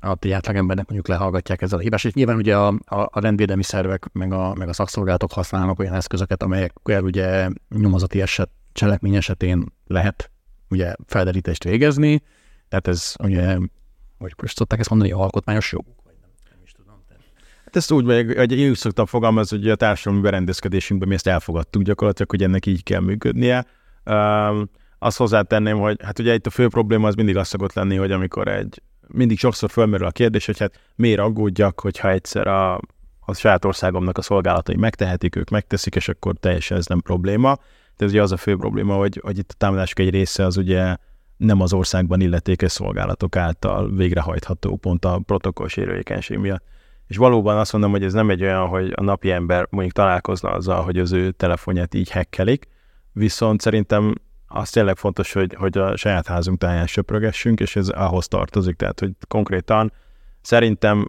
[0.00, 2.04] egy átlagembernek mondjuk lehallgatják ezzel a hibást.
[2.04, 5.94] És nyilván ugye a, a, a rendvédelmi szervek, meg a, meg a szakszolgálatok használnak olyan
[5.94, 10.30] eszközöket, amelyekkel ugye nyomozati eset, cselekmény esetén lehet
[10.68, 12.22] ugye felderítést végezni,
[12.68, 13.56] tehát ez ugye,
[14.18, 15.84] hogy most szokták ezt mondani, alkotmányos vagy
[16.76, 17.04] tudom.
[17.64, 21.26] Hát ezt úgy, hogy, hogy én úgy szoktam fogalmazni, hogy a társadalmi berendezkedésünkben mi ezt
[21.26, 23.66] elfogadtuk gyakorlatilag, hogy ennek így kell működnie.
[24.04, 27.96] Um, azt hozzátenném, hogy hát ugye itt a fő probléma az mindig az szokott lenni,
[27.96, 28.82] hogy amikor egy
[29.12, 32.74] mindig sokszor fölmerül a kérdés, hogy hát miért aggódjak, hogyha egyszer a,
[33.20, 37.56] a saját országomnak a szolgálatai megtehetik, ők megteszik, és akkor teljesen ez nem probléma.
[37.96, 40.56] De ez ugye az a fő probléma, hogy, hogy itt a támadások egy része az
[40.56, 40.96] ugye
[41.36, 46.64] nem az országban illetékes szolgálatok által végrehajtható pont a protokoll sérülékenység miatt.
[47.06, 50.50] És valóban azt mondom, hogy ez nem egy olyan, hogy a napi ember mondjuk találkozna
[50.50, 52.68] azzal, hogy az ő telefonját így hekkelik,
[53.12, 54.14] viszont szerintem
[54.52, 59.00] az tényleg fontos, hogy, hogy a saját házunk táján söprögessünk, és ez ahhoz tartozik, tehát
[59.00, 59.92] hogy konkrétan
[60.40, 61.08] szerintem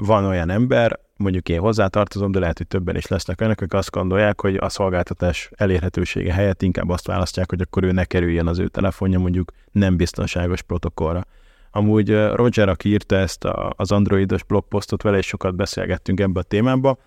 [0.00, 3.90] van olyan ember, mondjuk én hozzátartozom, de lehet, hogy többen is lesznek olyanok, akik azt
[3.90, 8.58] gondolják, hogy a szolgáltatás elérhetősége helyett inkább azt választják, hogy akkor ő ne kerüljön az
[8.58, 11.24] ő telefonja mondjuk nem biztonságos protokollra.
[11.70, 13.44] Amúgy Roger, aki írta ezt
[13.76, 16.98] az androidos blogposztot, vele is sokat beszélgettünk ebbe a témába,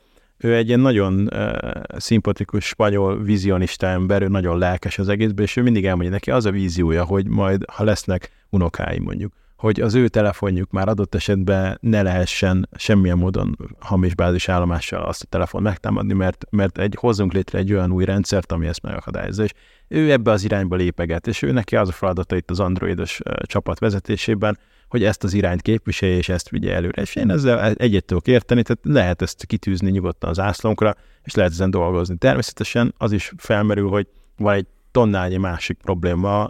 [0.44, 5.56] ő egy ilyen nagyon uh, szimpatikus spanyol vizionista ember, ő nagyon lelkes az egészben, és
[5.56, 9.96] ő mindig elmondja neki az a víziója, hogy majd, ha lesznek unokái mondjuk, hogy az
[9.96, 16.14] ő telefonjuk már adott esetben ne lehessen semmilyen módon hamis bázisállomással azt a telefon megtámadni,
[16.14, 19.52] mert, mert egy, hozzunk létre egy olyan új rendszert, ami ezt megakadályozza, és
[19.88, 23.80] ő ebbe az irányba lépeget, és ő neki az a feladata itt az androidos csapat
[23.80, 24.58] vezetésében,
[24.94, 27.02] hogy ezt az irányt képviselje, és ezt vigye előre.
[27.02, 31.52] És én ezzel egyet tudok érteni, tehát lehet ezt kitűzni nyugodtan az ászlónkra, és lehet
[31.52, 32.18] ezen dolgozni.
[32.18, 36.50] Természetesen az is felmerül, hogy van egy tonnányi másik probléma,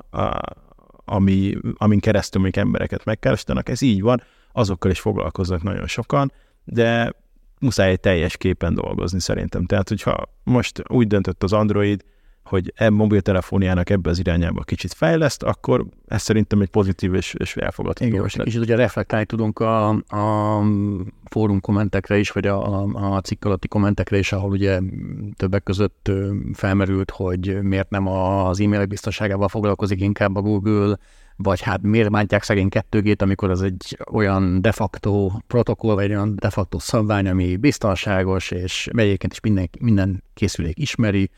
[1.06, 3.70] ami, amin keresztül még embereket megkerestenek.
[3.70, 6.32] Ez így van, azokkal is foglalkoznak nagyon sokan,
[6.64, 7.14] de
[7.60, 9.66] muszáj egy teljes képen dolgozni szerintem.
[9.66, 12.04] Tehát, hogyha most úgy döntött az Android,
[12.44, 17.56] hogy e mobiltelefóniának ebbe az irányába kicsit fejleszt, akkor ez szerintem egy pozitív és, és
[17.56, 20.62] elfogadható Igen, és kicsit ugye reflektálni tudunk a, a
[21.30, 24.80] fórum kommentekre is, vagy a, a, a cikk alatti kommentekre is, ahol ugye
[25.36, 26.12] többek között
[26.54, 30.98] felmerült, hogy miért nem az e-mailek biztonságával foglalkozik inkább a Google,
[31.36, 36.36] vagy hát miért bántják szegény 2 amikor az egy olyan de facto protokoll, vagy olyan
[36.36, 41.30] de facto szabvány, ami biztonságos, és egyébként is minden, minden készülék ismeri,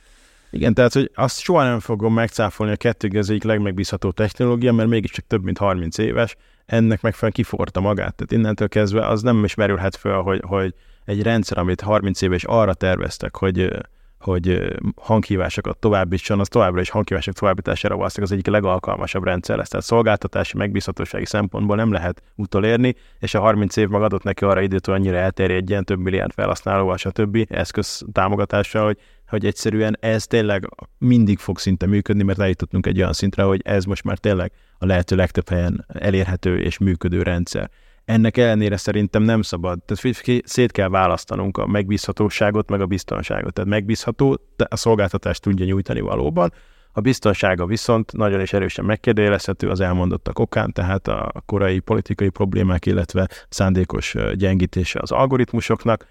[0.49, 4.89] igen, tehát hogy azt soha nem fogom megcáfolni a kettő az egyik legmegbízható technológia, mert
[4.89, 8.15] mégiscsak több mint 30 éves, ennek megfelelően kiforta magát.
[8.15, 10.73] Tehát innentől kezdve az nem is merülhet fel, hogy, hogy
[11.05, 13.85] egy rendszer, amit 30 éves arra terveztek, hogy
[14.25, 19.69] hogy hanghívásokat továbbítson, az továbbra is hanghívások továbbítására valószínűleg az egyik legalkalmasabb rendszer lesz.
[19.69, 24.85] Tehát szolgáltatási, megbízhatósági szempontból nem lehet utolérni, és a 30 év magadott neki arra időt,
[24.85, 27.45] hogy annyira elterjedjen több milliárd felhasználóval, stb.
[27.49, 28.97] eszköz támogatással, hogy
[29.35, 33.83] hogy egyszerűen ez tényleg mindig fog szinte működni, mert eljutottunk egy olyan szintre, hogy ez
[33.85, 37.69] most már tényleg a lehető legtöbb helyen elérhető és működő rendszer.
[38.05, 43.53] Ennek ellenére szerintem nem szabad, tehát szét kell választanunk a megbízhatóságot, meg a biztonságot.
[43.53, 46.53] Tehát megbízható, a szolgáltatást tudja nyújtani valóban,
[46.91, 52.85] a biztonsága viszont nagyon is erősen megkérdőjelezhető az elmondottak okán, tehát a korai politikai problémák,
[52.85, 56.05] illetve szándékos gyengítése az algoritmusoknak,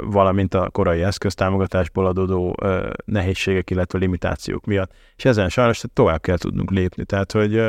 [0.00, 2.56] valamint a korai eszköztámogatásból adódó
[3.04, 4.92] nehézségek, illetve limitációk miatt.
[5.16, 7.04] És ezen sajnos tovább kell tudnunk lépni.
[7.04, 7.62] Tehát, hogy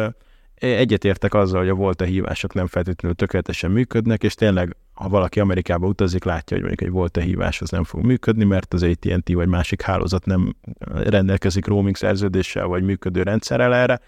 [0.56, 5.39] egyetértek azzal, hogy a volt a hívások nem feltétlenül tökéletesen működnek, és tényleg, ha valaki
[5.39, 8.84] Amerikába utazik, látja, hogy mondjuk egy volt a hívás az nem fog működni, mert az
[8.84, 10.56] AT&T vagy másik hálózat nem
[10.93, 14.00] rendelkezik roaming szerződéssel vagy működő rendszerrel erre,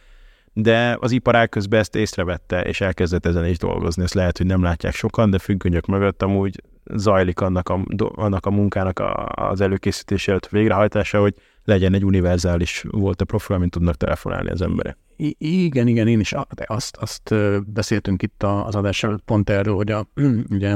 [0.54, 4.04] de az iparág közben ezt észrevette, és elkezdett ezen is dolgozni.
[4.04, 6.62] Ezt lehet, hogy nem látják sokan, de függönyök mögött amúgy
[6.96, 12.86] zajlik annak a, annak a munkának a, az előkészítése előtt végrehajtása, hogy legyen egy univerzális
[12.90, 14.98] volt a profil, amit tudnak telefonálni az emberek.
[15.16, 16.34] I- igen, igen, én is
[16.66, 20.08] azt, azt beszéltünk itt az adás előtt pont erről, hogy a,
[20.56, 20.76] ugye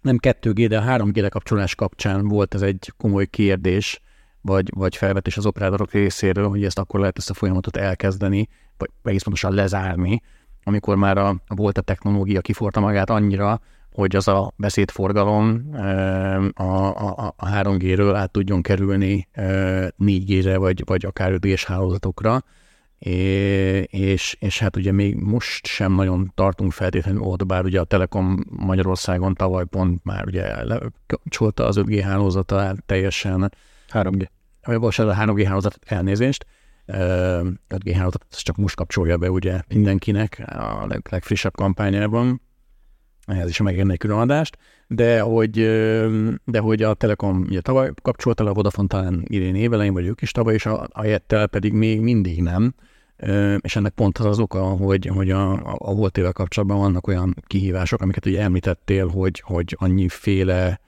[0.00, 4.00] nem 2G, de a 3G kapcsolás kapcsán volt ez egy komoly kérdés,
[4.40, 8.90] vagy, vagy felvetés az operátorok részéről, hogy ezt akkor lehet ezt a folyamatot elkezdeni, vagy
[9.02, 10.22] egész pontosan lezárni,
[10.62, 13.60] amikor már a, volt a technológia kiforta magát annyira,
[13.94, 15.70] hogy az a beszédforgalom
[16.54, 22.44] a, a, a 3G-ről át tudjon kerülni 4G-re, vagy, vagy akár 5 hálózatokra,
[23.86, 28.44] és, és hát ugye még most sem nagyon tartunk feltétlenül ott, bár ugye a Telekom
[28.50, 33.52] Magyarországon tavaly pont már ugye lekapcsolta az 5G hálózata teljesen.
[33.92, 34.26] 3G.
[34.62, 36.46] Vagy bocsánat, a 3G hálózat elnézést.
[36.86, 42.40] 5G hálózat csak most kapcsolja be ugye mindenkinek a legfrissebb kampányában
[43.26, 45.52] ehhez is megérne egy külön adást, de hogy,
[46.44, 50.22] de hogy a Telekom ugye tavaly kapcsolta le a Vodafone talán idén évelején, vagy ők
[50.22, 52.74] is tavaly, és a, a Jettel pedig még mindig nem.
[53.58, 58.00] És ennek pont az az oka, hogy, hogy a, a voltével kapcsolatban vannak olyan kihívások,
[58.00, 60.80] amiket ugye említettél, hogy, hogy annyiféle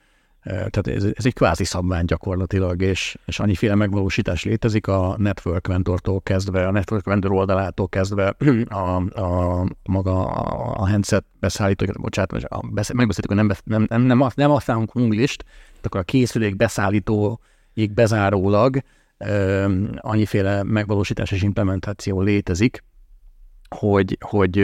[0.47, 6.21] tehát ez, ez egy kvázi szabvány gyakorlatilag, és, és annyiféle megvalósítás létezik a Network Vendor-tól
[6.21, 8.35] kezdve, a Network Vendor oldalától kezdve
[8.67, 10.25] a, a maga
[10.73, 15.45] a, handset beszállító, bocsánat, a besz, megbeszéltük, hogy nem, nem, nem, nem, nem használunk hunglist,
[15.81, 18.77] akkor a készülék beszállítóig bezárólag
[19.29, 22.83] um, annyiféle megvalósítás és implementáció létezik,
[23.69, 24.59] hogy, hogy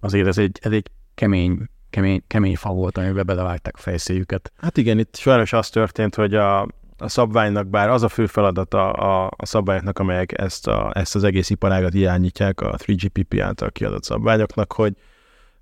[0.00, 4.52] azért ez egy, ez egy kemény kemény, kemény fa volt, amiben belevágták a fejszéjüket.
[4.56, 6.60] Hát igen, itt sajnos az történt, hogy a,
[6.98, 11.24] a szabványnak, bár az a fő feladata a, a szabványoknak, amelyek ezt, a, ezt az
[11.24, 14.94] egész iparágat irányítják, a 3GPP által kiadott szabványoknak, hogy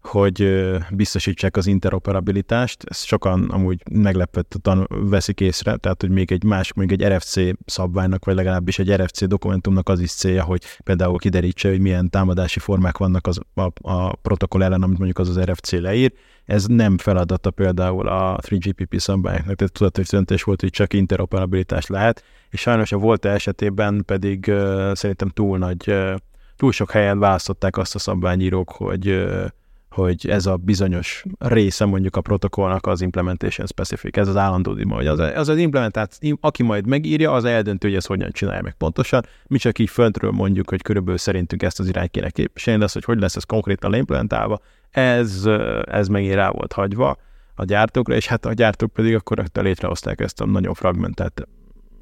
[0.08, 2.84] hogy biztosítsák az interoperabilitást.
[2.84, 8.24] Ezt sokan amúgy meglepettem veszik észre, tehát hogy még egy más, még egy RFC szabványnak,
[8.24, 12.98] vagy legalábbis egy RFC dokumentumnak az is célja, hogy például kiderítse, hogy milyen támadási formák
[12.98, 16.12] vannak az, a, a protokoll ellen, amit mondjuk az az RFC leír.
[16.44, 22.24] Ez nem feladata például a 3GPP szabványoknak, tehát tudatos döntés volt, hogy csak interoperabilitás lehet,
[22.50, 26.14] és sajnos a volt esetében pedig uh, szerintem túl nagy, uh,
[26.56, 29.44] túl sok helyen választották azt a szabványírók, hogy uh,
[29.90, 34.94] hogy ez a bizonyos része mondjuk a protokollnak az implementation specific, ez az állandó dima,
[34.94, 38.74] hogy az, az, az implementáció, aki majd megírja, az eldöntő, hogy ezt hogyan csinálja meg
[38.74, 39.22] pontosan.
[39.46, 43.04] Mi csak így föntről mondjuk, hogy körülbelül szerintünk ezt az irányt kéne képviselni, az, hogy
[43.04, 45.48] hogy lesz ez konkrétan implementálva, ez,
[45.84, 47.16] ez megint rá volt hagyva
[47.54, 51.48] a gyártókra, és hát a gyártók pedig akkor létrehozták ezt a nagyon fragmentált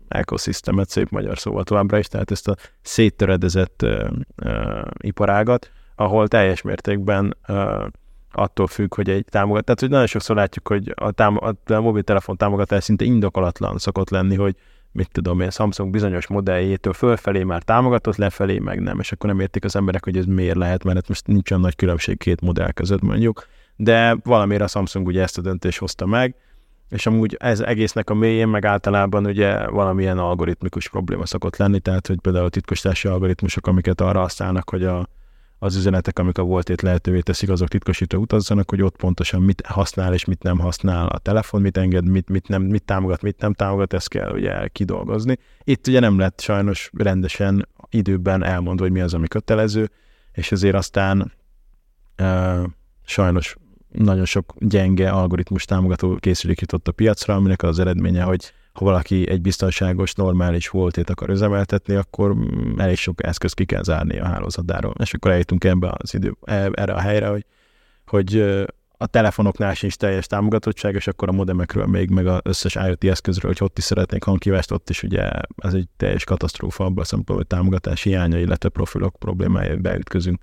[0.09, 4.09] ekoszisztemet, szép magyar szóval továbbra is, tehát ezt a széttöredezett uh,
[4.45, 7.37] uh, iparágat, ahol teljes mértékben
[8.33, 9.65] attól függ, hogy egy támogat.
[9.65, 14.37] Tehát, hogy nagyon sokszor látjuk, hogy a, tám- a mobiltelefon támogatás szinte indokolatlan szokott lenni,
[14.37, 14.57] hogy
[14.93, 19.41] mit tudom én, Samsung bizonyos modelljétől fölfelé már támogatott, lefelé meg nem, és akkor nem
[19.41, 22.41] értik az emberek, hogy ez miért lehet, mert hát most nincs olyan nagy különbség két
[22.41, 26.35] modell között mondjuk, de valamire a Samsung ugye ezt a döntést hozta meg,
[26.89, 32.07] és amúgy ez egésznek a mélyén meg általában ugye valamilyen algoritmikus probléma szokott lenni, tehát
[32.07, 35.09] hogy például titkosítási algoritmusok, amiket arra használnak, hogy a,
[35.59, 40.15] az üzenetek, amik a voltét lehetővé teszik, azok titkosítva utazzanak, hogy ott pontosan mit használ
[40.15, 43.53] és mit nem használ a telefon, mit enged, mit, mit, nem, mit támogat, mit nem
[43.53, 45.39] támogat, ezt kell ugye kidolgozni.
[45.65, 49.91] Itt ugye nem lett sajnos rendesen időben elmondva, hogy mi az, ami kötelező,
[50.33, 51.33] és ezért aztán
[52.19, 52.65] uh,
[53.05, 53.57] sajnos
[53.93, 59.29] nagyon sok gyenge algoritmus támogató készülék jutott a piacra, aminek az eredménye, hogy ha valaki
[59.29, 64.25] egy biztonságos, normális voltét akar üzemeltetni, akkor mm, elég sok eszköz ki kell zárni a
[64.25, 64.95] hálózatáról.
[64.99, 67.45] És akkor eljutunk ebbe az idő, e, erre a helyre, hogy,
[68.07, 68.41] hogy
[68.97, 73.53] a telefonoknál sincs teljes támogatottság, és akkor a modemekről még, meg az összes IoT eszközről,
[73.53, 77.37] hogy ott is szeretnék hangkívást, ott is ugye ez egy teljes katasztrófa abban a szempontból,
[77.37, 80.41] hogy támogatás hiánya, illetve profilok problémája beütközünk.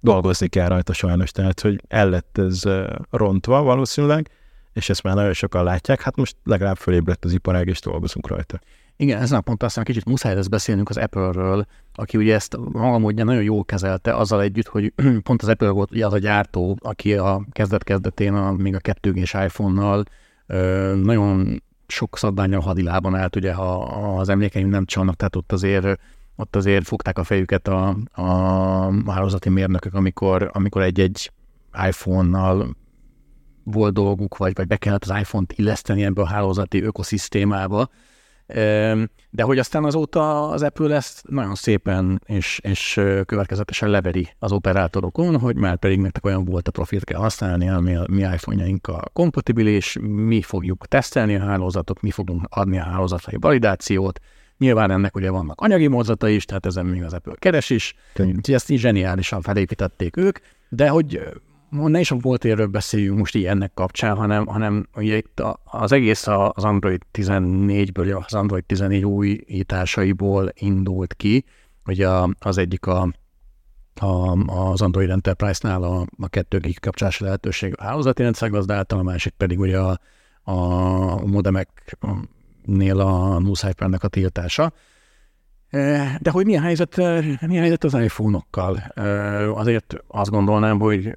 [0.00, 2.62] Dolgozni kell rajta sajnos, tehát hogy el lett ez
[3.10, 4.30] rontva valószínűleg,
[4.72, 8.60] és ezt már nagyon sokan látják, hát most legalább fölébredt az iparág, és dolgozunk rajta.
[8.96, 12.98] Igen, ezen a ponton aztán kicsit muszáj lesz beszélnünk az Apple-ről, aki ugye ezt maga
[12.98, 14.92] módján nagyon jól kezelte, azzal együtt, hogy
[15.22, 19.12] pont az Apple volt ugye az a gyártó, aki a kezdet-kezdetén, a, még a 2
[19.12, 20.04] g iPhone-nal
[20.94, 23.82] nagyon sok szabványal hadilában állt, ugye, ha
[24.18, 26.00] az emlékeim nem csalnak, tehát ott azért
[26.36, 31.32] ott azért fogták a fejüket a, a hálózati mérnökök, amikor, amikor egy-egy
[31.86, 32.76] iPhone-nal
[33.64, 37.88] volt dolguk, vagy, vagy be kellett az iPhone-t illeszteni ebbe a hálózati ökoszisztémába.
[39.30, 45.38] De hogy aztán azóta az Apple ezt nagyon szépen és, és következetesen leveri az operátorokon,
[45.38, 49.96] hogy már pedig nektek olyan volt a profilt kell használni, ami a mi iPhone-jainkkal kompatibilis,
[50.00, 54.20] mi fogjuk tesztelni a hálózatot, mi fogunk adni a hálózatai validációt,
[54.58, 58.54] Nyilván ennek ugye vannak anyagi mozzata is, tehát ezen még az Apple keres is, úgyhogy
[58.54, 60.38] ezt így zseniálisan felépítették ők,
[60.68, 61.20] de hogy
[61.72, 65.92] ne is a volt érről beszéljünk most így ennek kapcsán, hanem, hanem ugye itt az
[65.92, 71.44] egész az Android 14-ből, az Android 14 újításaiból indult ki,
[71.86, 72.08] ugye
[72.38, 73.08] az egyik a,
[74.00, 74.32] a,
[74.70, 79.60] az Android Enterprise-nál a, a 2 gig kapcsolási lehetőség a hálózati rendszergazdáltal, a másik pedig
[79.60, 79.98] ugye a,
[80.42, 80.56] a
[81.26, 84.72] modemeknél a NuCypher-nek a tiltása.
[86.18, 86.96] De hogy milyen helyzet,
[87.46, 88.76] milyen helyzet az iPhone-okkal?
[89.54, 91.16] Azért azt gondolnám, hogy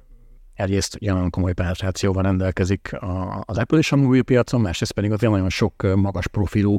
[0.56, 2.90] egyrészt jelen komoly penetrációval rendelkezik
[3.40, 6.78] az Apple is a mobilpiacon, másrészt pedig az nagyon sok magas profilú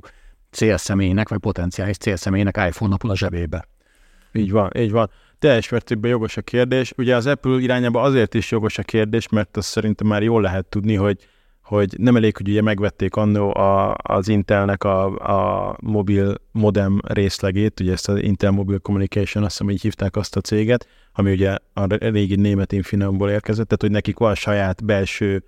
[0.52, 3.68] célszemélynek, vagy potenciális célszemélynek iPhone napul a zsebébe.
[4.34, 5.10] Így van, így van.
[5.40, 6.94] Teljes mértékben jogos a kérdés.
[6.98, 10.66] Ugye az Apple irányába azért is jogos a kérdés, mert azt szerintem már jól lehet
[10.66, 11.28] tudni, hogy
[11.68, 17.80] hogy nem elég, hogy ugye megvették annó a, az Intelnek a, a mobil modem részlegét,
[17.80, 21.58] ugye ezt az Intel Mobile Communication, azt hiszem így hívták azt a céget, ami ugye
[21.74, 25.44] a régi német Infineonból érkezett, tehát hogy nekik van saját belső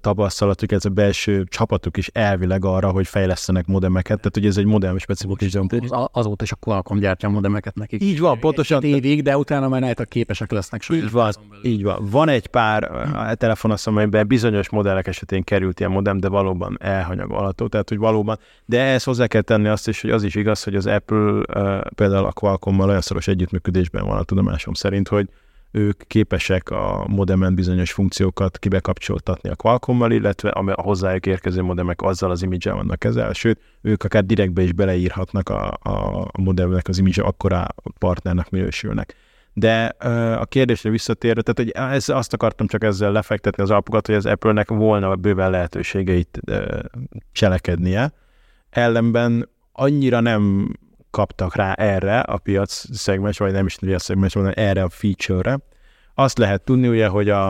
[0.00, 4.64] tapasztalatuk, ez a belső csapatuk is elvileg arra, hogy fejlesztenek modemeket, tehát hogy ez egy
[4.64, 5.88] modem specifikus döntés.
[5.88, 8.02] Az, azóta is a Qualcomm gyártja a modemeket nekik.
[8.02, 8.82] Így van, pontosan.
[8.82, 10.82] Évig, de utána már lehet, képesek lesznek.
[10.88, 12.08] Így van, így van.
[12.10, 16.76] Van egy pár a telefon, azt amelyben bizonyos modellek esetén került ilyen modem, de valóban
[16.80, 18.38] elhanyagolható, tehát hogy valóban.
[18.64, 21.42] De ehhez hozzá kell tenni azt is, hogy az is igaz, hogy az Apple
[21.94, 25.28] például a Qualcomm-mal olyan szoros együttműködésben van a tudomásom szerint, hogy
[25.70, 32.30] ők képesek a modemen bizonyos funkciókat kibekapcsoltatni a Qualcomm-mal, illetve a hozzájuk érkező modemek azzal
[32.30, 37.22] az image vannak kezel, sőt, ők akár direktbe is beleírhatnak a, a, modemnek az image
[37.22, 37.66] akkora
[37.98, 39.14] partnernek minősülnek.
[39.52, 39.84] De
[40.40, 44.26] a kérdésre visszatérve, tehát hogy ez, azt akartam csak ezzel lefektetni az alapokat, hogy az
[44.26, 46.40] Apple-nek volna bőven lehetőségeit
[47.32, 48.12] cselekednie,
[48.70, 50.72] ellenben annyira nem
[51.10, 55.58] kaptak rá erre a piac szegmens, vagy nem is piac szegmens, hanem erre a feature-re.
[56.14, 57.48] Azt lehet tudni ugye, hogy a,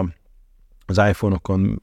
[0.86, 1.82] az iPhone-okon,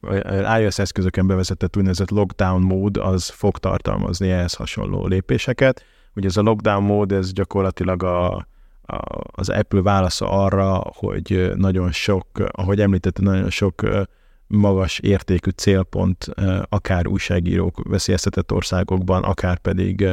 [0.59, 5.83] iOS eszközöken bevezetett úgynevezett lockdown mód, az fog tartalmazni ehhez hasonló lépéseket.
[6.15, 8.45] Ugye ez a lockdown mód, ez gyakorlatilag a, a,
[9.31, 13.83] az Apple válasza arra, hogy nagyon sok, ahogy említette, nagyon sok
[14.47, 16.27] magas értékű célpont,
[16.69, 20.07] akár újságírók veszélyeztetett országokban, akár pedig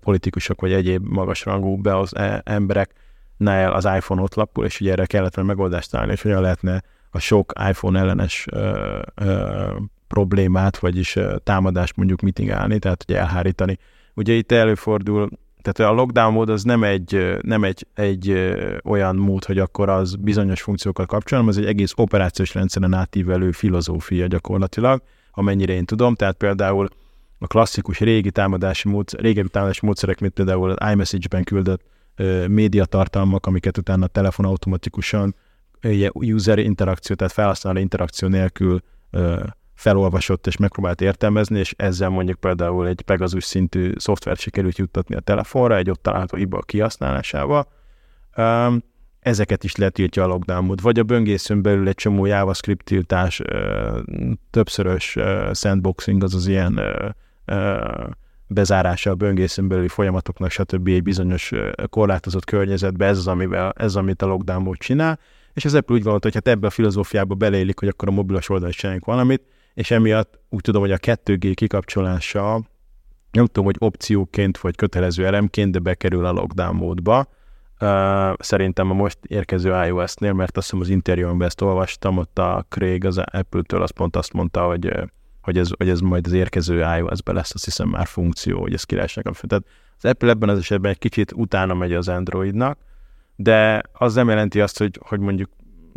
[0.00, 5.06] politikusok vagy egyéb magasrangú be az e, embereknél az iPhone ott lapul, és ugye erre
[5.06, 9.76] kellett megoldást találni, és hogyan lehetne a sok iPhone ellenes ö, ö,
[10.08, 13.78] problémát, vagyis ö, támadást mondjuk mitigálni, tehát ugye elhárítani.
[14.14, 15.28] Ugye itt előfordul,
[15.62, 19.88] tehát a lockdown mód az nem egy, nem egy, egy ö, olyan mód, hogy akkor
[19.88, 25.84] az bizonyos funkciókat kapcsol, hanem az egy egész operációs rendszeren átívelő filozófia gyakorlatilag, amennyire én
[25.84, 26.88] tudom, tehát például
[27.38, 31.82] a klasszikus régi támadási módszer, régebbi támadási módszerek, mint például az iMessage-ben küldött
[32.18, 35.34] uh, médiatartalmak, amiket utána a telefon automatikusan
[35.82, 38.80] uh, user interakció, tehát felhasználó interakció nélkül
[39.74, 45.20] felolvasott és megpróbált értelmezni, és ezzel mondjuk például egy Pegasus szintű szoftvert sikerült juttatni a
[45.20, 47.68] telefonra, egy ott található hiba kihasználásával.
[49.20, 53.42] Ezeket is letiltja a lockdown vagy a böngészőn belül egy csomó JavaScript tiltás,
[54.50, 55.16] többszörös
[55.52, 56.80] sandboxing, az az ilyen
[58.46, 60.88] bezárása a böngészőn belüli folyamatoknak, stb.
[60.88, 61.52] egy bizonyos
[61.88, 65.18] korlátozott környezetbe, ez az, amivel, ez amit a lockdown mód csinál,
[65.52, 68.48] és az Apple úgy gondolta, hogy hát ebbe a filozófiába beleélik, hogy akkor a mobilos
[68.48, 69.42] oldal is csináljunk valamit,
[69.74, 72.62] és emiatt úgy tudom, hogy a 2G kikapcsolása
[73.30, 77.28] nem tudom, hogy opcióként vagy kötelező elemként, de bekerül a lockdown módba.
[77.80, 82.66] Uh, szerintem a most érkező iOS-nél, mert azt hiszem az interjúmban ezt olvastam, ott a
[82.68, 84.92] Craig az Apple-től azt pont azt mondta, hogy
[85.46, 88.84] hogy ez, hogy ez majd az érkező iOS-be lesz, azt hiszem már funkció, hogy ez
[88.84, 89.24] királyság.
[89.24, 89.64] Tehát
[89.96, 92.78] az Apple ebben az esetben egy kicsit utána megy az Androidnak,
[93.36, 95.50] de az nem jelenti azt, hogy, hogy mondjuk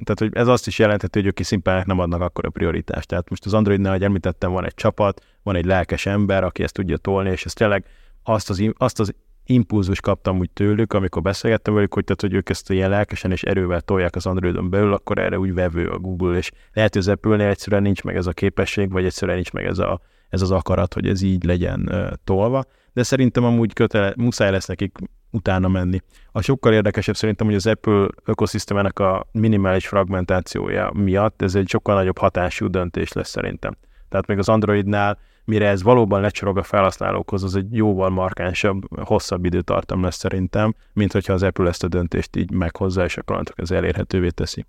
[0.04, 3.08] tehát hogy ez azt is jelenteti, hogy ők szimpának nem adnak akkor a prioritást.
[3.08, 6.74] Tehát most az Androidnál, ahogy említettem, van egy csapat, van egy lelkes ember, aki ezt
[6.74, 7.86] tudja tolni, és ez tényleg
[8.24, 9.14] azt az, azt az
[9.50, 13.43] impulzus kaptam úgy tőlük, amikor beszélgettem velük, hogy, tehát, hogy ők ezt ilyen lelkesen és
[13.43, 17.08] erővel tolják az Androidon belül, akkor erre úgy vevő a Google, és lehet, hogy az
[17.08, 20.52] apple egyszerűen nincs meg ez a képesség, vagy egyszerűen nincs meg ez, a, ez az
[20.52, 24.97] akarat, hogy ez így legyen uh, tolva, de szerintem amúgy kötele, muszáj lesz nekik
[25.32, 26.00] utána menni.
[26.32, 31.95] A sokkal érdekesebb szerintem, hogy az Apple ökoszisztémának a minimális fragmentációja miatt ez egy sokkal
[31.95, 33.78] nagyobb hatású döntés lesz szerintem.
[34.10, 39.45] Tehát még az Androidnál mire ez valóban lecsorog a felhasználókhoz, az egy jóval markánsabb, hosszabb
[39.45, 43.71] időtartam lesz szerintem, mint hogyha az Apple ezt a döntést így meghozza, és akkor ez
[43.71, 44.65] elérhetővé teszi.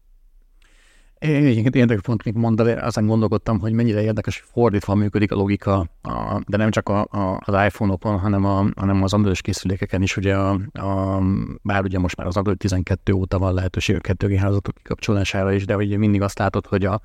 [1.20, 5.86] Egyébként érdekes pont, mint mondtad, aztán gondolkodtam, hogy mennyire érdekes, hogy fordítva működik a logika,
[6.02, 10.16] a, de nem csak a, a, az iPhone-okon, hanem, a, hanem az android készülékeken is,
[10.16, 11.20] ugye a, a,
[11.62, 15.64] bár ugye most már az Android 12 óta van lehetőség a 2G hálózatok kikapcsolására is,
[15.64, 17.00] de ugye mindig azt látod, hogy a,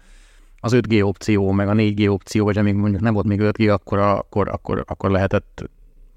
[0.65, 3.99] az 5G opció, meg a 4G opció, vagy amíg mondjuk nem volt még 5G, akkor,
[3.99, 5.69] akkor, akkor, akkor lehetett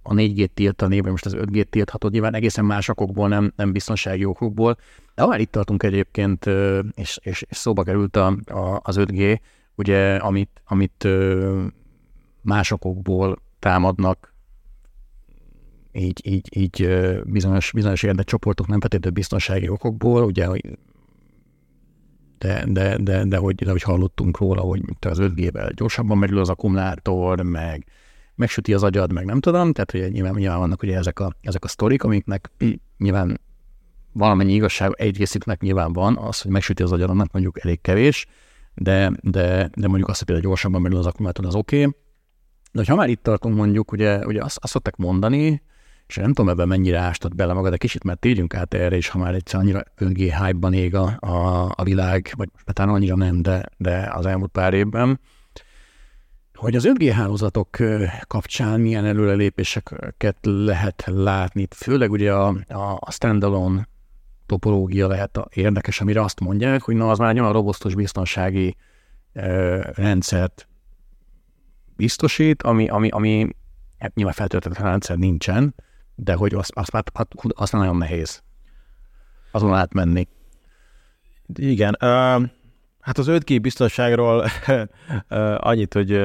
[0.02, 4.24] a 4G-t tiltani, vagy most az 5G-t tilthatod, nyilván egészen más okokból, nem, nem biztonsági
[4.24, 4.76] okokból.
[5.14, 6.46] De ha már itt tartunk egyébként,
[6.94, 9.40] és, és, és szóba került a, a, az 5G,
[9.74, 11.08] ugye, amit, amit
[12.42, 14.34] más okokból támadnak,
[15.92, 16.88] így, így, így
[17.24, 20.46] bizonyos, bizonyos érdekcsoportok, nem feltétlenül biztonsági okokból, ugye,
[22.38, 26.48] de, de, de, de, hogy, de hogy hallottunk róla, hogy az 5G-vel gyorsabban merül az
[26.48, 27.86] akkumulátor, meg
[28.34, 31.64] megsüti az agyad, meg nem tudom, tehát hogy nyilván, nyilván vannak ugye ezek a, ezek
[31.64, 32.50] a sztorik, amiknek
[32.98, 33.40] nyilván
[34.12, 38.26] valamennyi igazság egy részüknek nyilván van, az, hogy megsüti az agyad, annak mondjuk elég kevés,
[38.74, 41.78] de, de, de mondjuk azt, hogy például gyorsabban merül az akkumulátor, az oké.
[41.78, 41.96] Okay.
[42.72, 45.62] De ha már itt tartunk mondjuk, ugye, ugye azt, azt szokták mondani,
[46.08, 49.08] és nem tudom ebben mennyire ástad bele magad, de kicsit mert térjünk át erre, és
[49.08, 53.42] ha már egyszer annyira 5G hype-ban ég a, a, a világ, vagy talán annyira nem,
[53.42, 55.20] de, de az elmúlt pár évben,
[56.54, 57.76] hogy az 5G hálózatok
[58.26, 63.88] kapcsán milyen előrelépéseket lehet látni, főleg ugye a, a, a standalone
[64.46, 68.76] topológia lehet a érdekes, amire azt mondják, hogy na az már egy olyan robosztus biztonsági
[69.32, 70.68] ö, rendszert
[71.96, 73.48] biztosít, ami, ami, ami
[73.98, 75.74] hát nyilván feltöltetlen rendszer nincsen,
[76.20, 78.42] de hogy azt, azt, azt, azt nagyon nehéz
[79.50, 80.28] azon átmenni.
[81.54, 81.96] Igen,
[83.00, 84.44] hát az 5G biztonságról
[85.70, 86.20] annyit, hogy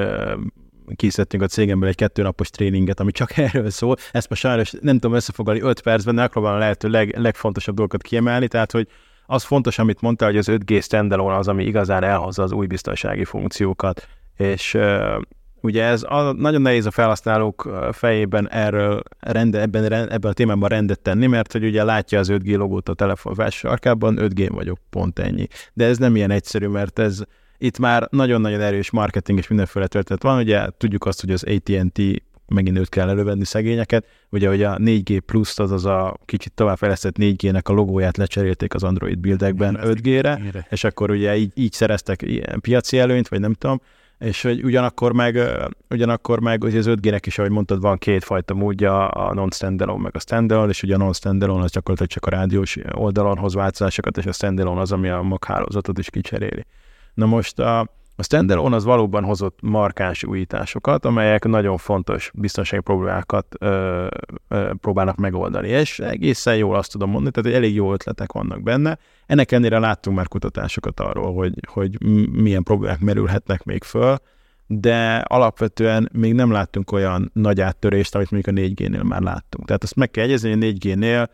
[0.96, 3.96] készítettünk a cégemből egy kettőnapos tréninget, ami csak erről szól.
[4.12, 8.48] Ezt most sajnos nem tudom összefoglalni 5 percben, de megpróbálom lehető leg, legfontosabb dolgokat kiemelni,
[8.48, 8.88] tehát hogy
[9.26, 13.24] az fontos, amit mondta, hogy az 5G standalone az, ami igazán elhozza az új biztonsági
[13.26, 14.78] funkciókat, és
[15.64, 20.99] Ugye ez a, nagyon nehéz a felhasználók fejében erről rende, ebben, ebben a témában rendet
[20.99, 25.20] tenni, mert hogy ugye látja az 5G logót a telefon felső sarkában, 5G vagyok, pont
[25.20, 25.47] ennyi.
[25.74, 27.22] De ez nem ilyen egyszerű, mert ez
[27.57, 30.38] itt már nagyon-nagyon erős marketing és mindenféle történet van.
[30.38, 32.01] Ugye tudjuk azt, hogy az AT&T
[32.47, 34.05] megint őt kell elővenni szegényeket.
[34.30, 39.18] Ugye, hogy a 4G Plus, az a kicsit továbbfejlesztett 4G-nek a logóját lecserélték az Android
[39.18, 43.82] buildekben 5G-re, és akkor ugye így, így szereztek ilyen piaci előnyt, vagy nem tudom,
[44.24, 45.39] és hogy ugyanakkor meg,
[45.89, 50.19] ugyanakkor meg hogy az 5G-nek is, ahogy mondtad, van kétfajta módja, a non-standalone meg a
[50.19, 54.32] standalone, és ugye a non-standalone az gyakorlatilag csak a rádiós oldalon hoz változásokat, és a
[54.32, 56.65] standalone az, ami a maghálózatot is kicseréli.
[57.13, 63.55] Na most a, a standalone az valóban hozott markáns újításokat, amelyek nagyon fontos biztonsági problémákat
[63.59, 64.07] ö,
[64.47, 68.97] ö, próbálnak megoldani, és egészen jól azt tudom mondani, tehát elég jó ötletek vannak benne.
[69.26, 72.01] Ennek ennél láttunk már kutatásokat arról, hogy, hogy
[72.32, 74.18] milyen problémák merülhetnek még föl,
[74.68, 79.66] de alapvetően még nem láttunk olyan nagy áttörést, amit mondjuk a 4G-nél már láttunk.
[79.66, 81.28] Tehát azt meg kell egyezni, hogy a 4G-nél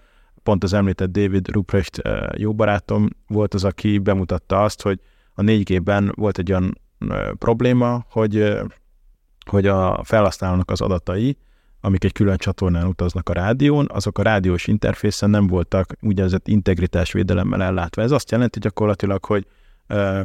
[0.43, 2.01] pont az említett David Ruprecht
[2.37, 4.99] jó barátom volt az, aki bemutatta azt, hogy
[5.39, 6.81] a 4G-ben volt egy olyan
[7.37, 8.57] probléma, hogy,
[9.45, 11.37] hogy a felhasználónak az adatai,
[11.81, 17.63] amik egy külön csatornán utaznak a rádión, azok a rádiós interfészen nem voltak úgynevezett integritásvédelemmel
[17.63, 18.01] ellátva.
[18.01, 19.45] Ez azt jelenti gyakorlatilag, hogy
[19.87, 20.21] ö,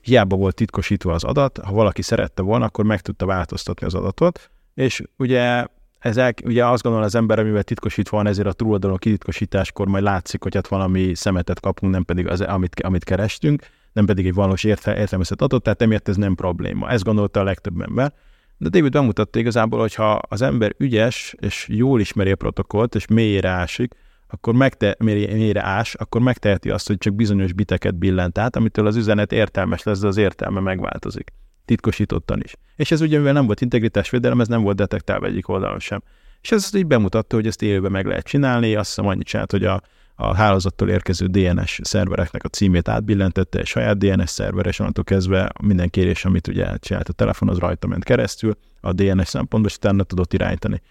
[0.00, 4.50] hiába volt titkosítva az adat, ha valaki szerette volna, akkor meg tudta változtatni az adatot,
[4.74, 5.66] és ugye
[5.98, 10.04] ez el, ugye azt gondol az ember, amivel titkosítva van, ezért a túloldalon kititkosításkor majd
[10.04, 13.62] látszik, hogy ott valami szemetet kapunk, nem pedig az, amit, amit kerestünk,
[13.98, 16.90] nem pedig egy valós értelmezett adat, tehát emiatt ez nem probléma.
[16.90, 18.12] Ezt gondolta a legtöbb ember.
[18.56, 23.06] De David bemutatta igazából, hogy ha az ember ügyes, és jól ismeri a protokollt, és
[23.06, 23.94] mélyére ásik,
[24.28, 28.96] akkor megte, mélyére ás, akkor megteheti azt, hogy csak bizonyos biteket billent át, amitől az
[28.96, 31.32] üzenet értelmes lesz, de az értelme megváltozik.
[31.64, 32.54] Titkosítottan is.
[32.76, 36.02] És ez ugye, mivel nem volt integritásvédelem, ez nem volt detektálva egyik oldalon sem.
[36.40, 39.64] És ez így bemutatta, hogy ezt élőben meg lehet csinálni, azt hiszem annyit csinált, hogy
[39.64, 39.82] a
[40.20, 45.52] a hálózattól érkező DNS szervereknek a címét átbillentette egy saját DNS szerver, és onnantól kezdve
[45.62, 48.56] minden kérés, amit ugye csinált a telefon, az rajta ment keresztül.
[48.80, 50.82] A DNS szempontból, és utána tudott irányítani.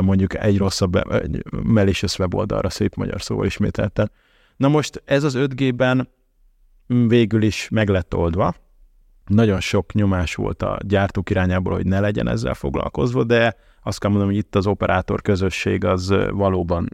[0.00, 4.10] Mondjuk egy rosszabb egy malicious weboldalra szép magyar szóval ismételten.
[4.56, 6.08] Na most ez az 5G-ben
[6.86, 8.54] végül is meg lett oldva,
[9.26, 14.10] nagyon sok nyomás volt a gyártók irányából, hogy ne legyen ezzel foglalkozva, de azt kell
[14.10, 16.88] mondanom, hogy itt az operátor közösség az valóban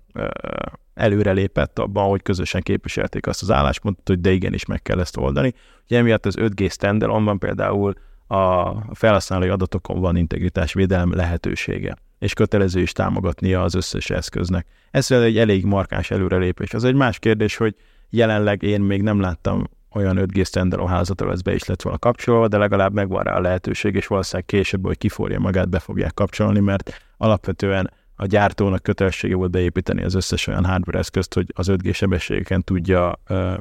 [0.94, 5.54] előrelépett abban, hogy közösen képviselték azt az álláspontot, hogy de igenis meg kell ezt oldani.
[5.84, 7.94] Ugye emiatt az 5G standalone például
[8.26, 14.66] a felhasználói adatokon van integritásvédelem lehetősége, és kötelező is támogatnia az összes eszköznek.
[14.90, 16.74] Ez egy elég markáns előrelépés.
[16.74, 17.74] Az egy más kérdés, hogy
[18.10, 22.48] jelenleg én még nem láttam olyan 5G standalone házatra ez be is lett volna kapcsolva,
[22.48, 26.60] de legalább megvan rá a lehetőség, és valószínűleg később, hogy kiforja magát, be fogják kapcsolni,
[26.60, 31.94] mert alapvetően a gyártónak kötelessége volt beépíteni az összes olyan hardware eszközt, hogy az 5G
[31.94, 33.54] sebességeken tudja uh,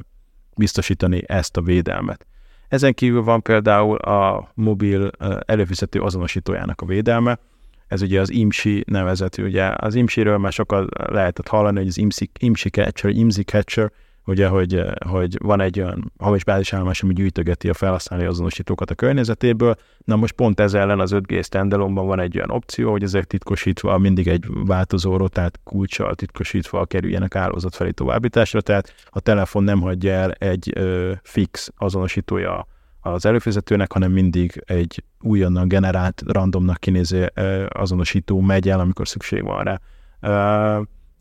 [0.55, 2.25] biztosítani ezt a védelmet.
[2.67, 5.11] Ezen kívül van például a mobil
[5.45, 7.39] előfizető azonosítójának a védelme,
[7.87, 12.29] ez ugye az IMSI nevezetű, ugye az IMSI-ről már sokat lehetett hallani, hogy az IMSI,
[12.39, 13.91] IMSI Catcher, IMSI Catcher,
[14.27, 19.75] ugye, hogy, hogy van egy olyan hamis bázisállomás, ami gyűjtögeti a felhasználói azonosítókat a környezetéből.
[20.05, 23.97] Na most pont ez ellen az 5G standalone van egy olyan opció, hogy ezek titkosítva
[23.97, 30.11] mindig egy változó rotát kulcsal titkosítva kerüljenek állózat felé továbbításra, tehát a telefon nem hagyja
[30.11, 32.67] el egy ö, fix azonosítója
[33.01, 37.31] az előfizetőnek, hanem mindig egy újonnan generált, randomnak kinéző
[37.69, 39.79] azonosító megy el, amikor szükség van rá.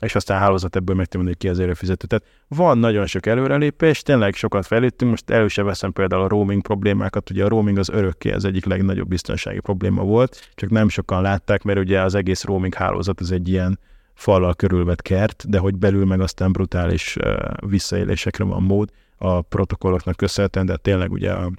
[0.00, 2.06] És aztán hálózat ebből megtanulni, hogy ki az előfizető.
[2.06, 6.62] Tehát van nagyon sok előrelépés, tényleg sokat fejlődtünk, most elő sem veszem például a roaming
[6.62, 11.22] problémákat, ugye a roaming az örökké az egyik legnagyobb biztonsági probléma volt, csak nem sokan
[11.22, 13.78] látták, mert ugye az egész roaming hálózat az egy ilyen
[14.14, 17.16] fallal körülvett kert, de hogy belül meg aztán brutális
[17.66, 21.50] visszaélésekre van mód a protokolloknak köszönhetően, de tényleg ugye a,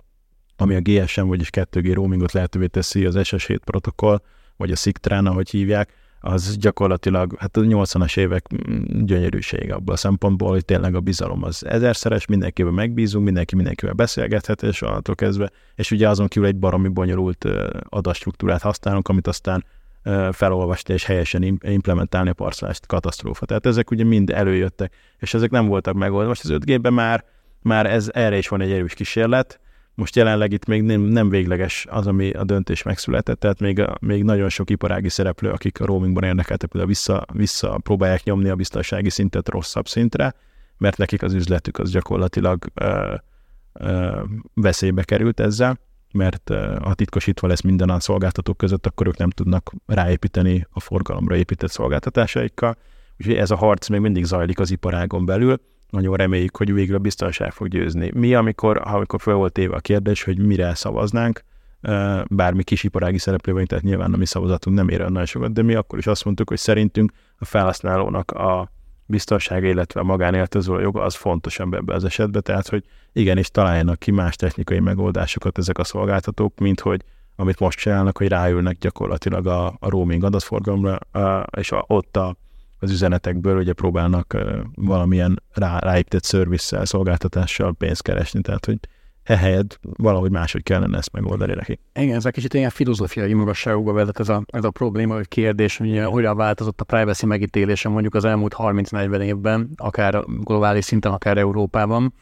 [0.58, 4.22] ami a GSM, vagyis 2G roamingot lehetővé teszi, az SS7 protokoll,
[4.58, 5.94] vagy a SIGTRAN, ahogy hívják,
[6.28, 11.44] az gyakorlatilag hát a 80-as évek mm, gyönyörűség abban a szempontból, hogy tényleg a bizalom
[11.44, 16.56] az ezerszeres, mindenkivel megbízunk, mindenki mindenkivel beszélgethet, és attól kezdve, és ugye azon kívül egy
[16.56, 17.46] baromi bonyolult
[17.90, 19.66] adatstruktúrát használunk, amit aztán
[20.32, 23.46] felolvasni és helyesen implementálni a parcolást katasztrófa.
[23.46, 26.28] Tehát ezek ugye mind előjöttek, és ezek nem voltak megoldva.
[26.28, 27.26] Most az 5G-ben már,
[27.62, 29.60] már ez, erre is van egy erős kísérlet,
[29.98, 34.24] most jelenleg itt még nem, nem végleges az, ami a döntés megszületett, tehát még, még
[34.24, 39.10] nagyon sok iparági szereplő, akik a roamingban érdekeltek, például vissza, vissza próbálják nyomni a biztonsági
[39.10, 40.34] szintet rosszabb szintre,
[40.78, 43.16] mert nekik az üzletük az gyakorlatilag ö,
[43.74, 44.22] ö,
[44.54, 45.80] veszélybe került ezzel,
[46.12, 46.50] mert
[46.82, 51.72] ha titkosítva lesz minden a szolgáltatók között, akkor ők nem tudnak ráépíteni a forgalomra épített
[51.72, 52.78] szolgáltatásaikkal.
[53.20, 55.60] Úgyhogy ez a harc még mindig zajlik az iparágon belül,
[55.90, 58.12] nagyon reméljük, hogy végül a biztonság fog győzni.
[58.14, 61.44] Mi, amikor, amikor fel volt éve a kérdés, hogy mire szavaznánk,
[62.30, 65.74] bármi kisiparági szereplő vagyunk, tehát nyilván a mi szavazatunk nem ér nagyon sokat, de mi
[65.74, 68.72] akkor is azt mondtuk, hogy szerintünk a felhasználónak a
[69.06, 72.84] biztonság, illetve a magánélethez joga az fontos ebben az esetben, tehát hogy
[73.14, 77.04] igenis találjanak ki más technikai megoldásokat ezek a szolgáltatók, mint hogy
[77.36, 81.00] amit most csinálnak, hogy ráülnek gyakorlatilag a, a roaming adatforgalomra,
[81.58, 82.36] és a, ott a
[82.80, 84.38] az üzenetekből ugye próbálnak
[84.76, 88.80] valamilyen rá, ráépített szervisszel, szolgáltatással pénzt keresni, tehát hogy
[89.28, 91.80] ehelyett valahogy máshogy kellene ezt megoldani neki.
[91.94, 95.78] Igen, ez egy kicsit ilyen filozófiai magasságokba vezet ez a, ez a probléma, hogy kérdés,
[95.78, 101.38] hogy hogyan változott a privacy megítélése mondjuk az elmúlt 30-40 évben, akár globális szinten, akár
[101.38, 102.14] Európában.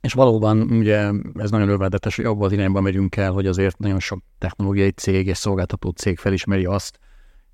[0.00, 4.00] És valóban ugye ez nagyon örvendetes, hogy abban az irányban megyünk el, hogy azért nagyon
[4.00, 6.98] sok technológiai cég és szolgáltató cég felismeri azt,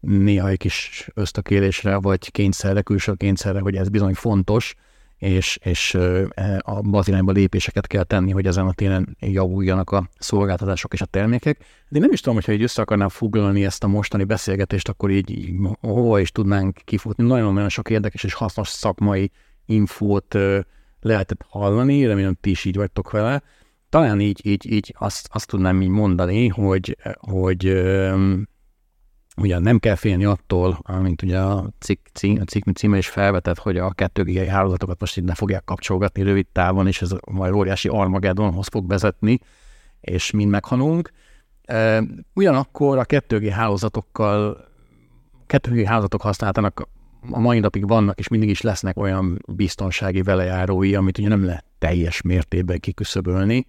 [0.07, 4.75] néha egy kis ösztökélésre, vagy kényszerre, külső kényszerre, hogy ez bizony fontos,
[5.19, 5.95] és, és
[6.59, 11.59] a bazirányba lépéseket kell tenni, hogy ezen a téren javuljanak a szolgáltatások és a termékek.
[11.89, 15.11] De én nem is tudom, hogyha így össze akarnám foglalni ezt a mostani beszélgetést, akkor
[15.11, 17.25] így, így hova is tudnánk kifutni.
[17.25, 19.31] Nagyon-nagyon sok érdekes és hasznos szakmai
[19.67, 20.39] infót
[21.01, 23.43] lehetett hallani, remélem ti is így vagytok vele.
[23.89, 27.65] Talán így, így, így azt, azt tudnám így mondani, hogy, hogy
[29.37, 33.59] ugye nem kell félni attól, amint ugye a cikk, cím, a cikk címe is felvetett,
[33.59, 37.89] hogy a 2G hálózatokat most így ne fogják kapcsolgatni rövid távon, és ez majd óriási
[37.89, 39.39] Armageddonhoz fog vezetni,
[40.01, 41.11] és mind meghalunk.
[42.35, 44.69] Ugyanakkor a 2G hálózatokkal,
[45.49, 46.89] 2G hálózatok használatának
[47.31, 51.65] a mai napig vannak, és mindig is lesznek olyan biztonsági velejárói, amit ugye nem lehet
[51.79, 53.67] teljes mértékben kiküszöbölni,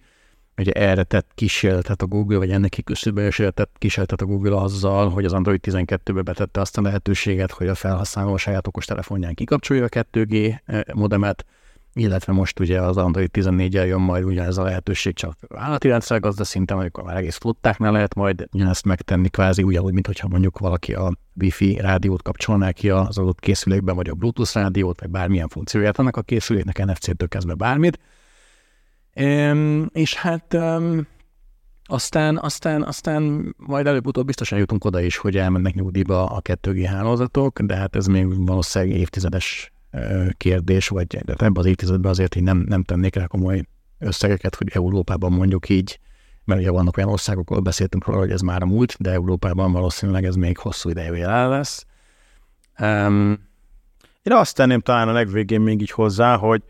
[0.58, 5.24] ugye erre tett kísérletet a Google, vagy ennek kiküszöbölésére tett kísérletet a Google azzal, hogy
[5.24, 9.84] az Android 12-be betette azt a lehetőséget, hogy a felhasználó a saját okos telefonján kikapcsolja
[9.84, 11.44] a 2G eh, modemet,
[11.92, 16.78] illetve most ugye az Android 14-el jön majd ugyanez a lehetőség csak állati rendszergazda szinten,
[16.78, 21.12] amikor már egész flottáknál lehet majd ugyanezt megtenni kvázi ugyanúgy, mint hogyha mondjuk valaki a
[21.40, 26.16] Wi-Fi rádiót kapcsolná ki az adott készülékben, vagy a Bluetooth rádiót, vagy bármilyen funkcióját annak
[26.16, 27.98] a készüléknek, NFC-től kezdve bármit.
[29.14, 31.06] Um, és hát um,
[31.90, 37.60] aztán, aztán, aztán majd előbb-utóbb biztosan jutunk oda is, hogy elmennek nyugdíjba a 2G hálózatok,
[37.60, 39.72] de hát ez még valószínűleg évtizedes
[40.36, 43.64] kérdés, vagy ebben az évtizedben azért így nem, nem tennék rá komoly
[43.98, 46.00] összegeket, hogy Európában mondjuk így,
[46.44, 49.72] mert ugye vannak olyan országok, ahol beszéltünk róla, hogy ez már a múlt, de Európában
[49.72, 51.86] valószínűleg ez még hosszú ideig jelen lesz.
[52.80, 53.46] Um,
[54.22, 56.62] Én azt tenném talán a legvégén még így hozzá, hogy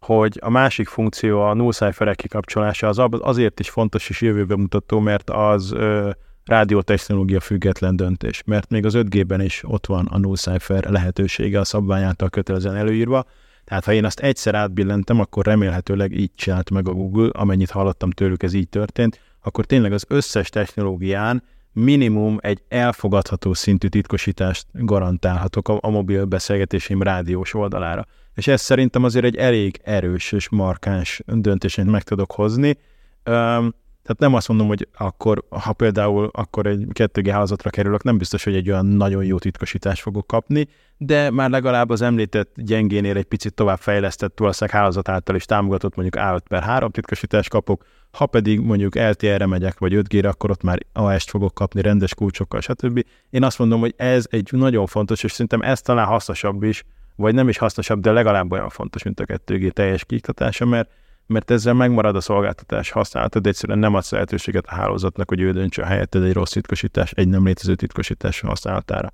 [0.00, 5.30] hogy a másik funkció, a null kikapcsolása az azért is fontos és jövőbe mutató, mert
[5.30, 6.10] az ö,
[6.44, 11.64] rádiótechnológia független döntés, mert még az 5G-ben is ott van a null cipher lehetősége a
[11.64, 13.24] szabvány által kötelezően előírva,
[13.64, 18.10] tehát ha én azt egyszer átbillentem, akkor remélhetőleg így csinált meg a Google, amennyit hallottam
[18.10, 21.42] tőlük, ez így történt, akkor tényleg az összes technológián
[21.78, 28.06] minimum egy elfogadható szintű titkosítást garantálhatok a, a mobil beszélgetésém rádiós oldalára.
[28.34, 32.78] És ez szerintem azért egy elég erős és markáns döntését meg tudok hozni.
[33.24, 33.74] Um,
[34.06, 38.44] tehát nem azt mondom, hogy akkor, ha például akkor egy 2G hálózatra kerülök, nem biztos,
[38.44, 43.24] hogy egy olyan nagyon jó titkosítást fogok kapni, de már legalább az említett gyengénél egy
[43.24, 48.26] picit tovább fejlesztett valószínűleg hálózat által is támogatott mondjuk A5 per 3 titkosítást kapok, ha
[48.26, 53.04] pedig mondjuk LTE-re megyek, vagy 5G-re, akkor ott már AS-t fogok kapni rendes kulcsokkal, stb.
[53.30, 56.84] Én azt mondom, hogy ez egy nagyon fontos, és szerintem ez talán hasznosabb is,
[57.16, 60.90] vagy nem is hasznosabb, de legalább olyan fontos, mint a 2G teljes kiiktatása, mert
[61.26, 65.52] mert ezzel megmarad a szolgáltatás használata, de egyszerűen nem adsz lehetőséget a hálózatnak, hogy ő
[65.52, 69.12] döntse a helyetted egy rossz titkosítás, egy nem létező titkosítás használatára.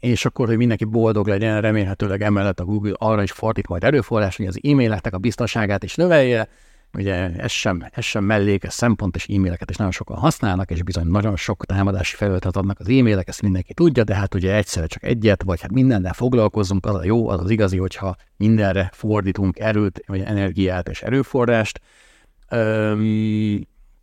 [0.00, 4.36] És akkor, hogy mindenki boldog legyen, remélhetőleg emellett a Google arra is fordít majd erőforrás,
[4.36, 6.48] hogy az e-maileknek a biztonságát is növelje,
[6.92, 11.06] Ugye ez sem, ez sem mellékes szempont, és e-maileket is nagyon sokan használnak, és bizony
[11.06, 15.02] nagyon sok támadási felületet adnak az e-mailek, ezt mindenki tudja, de hát ugye egyszerre csak
[15.02, 20.02] egyet, vagy hát mindennel foglalkozunk, az a jó, az az igazi, hogyha mindenre fordítunk erőt,
[20.06, 21.80] vagy energiát és erőforrást.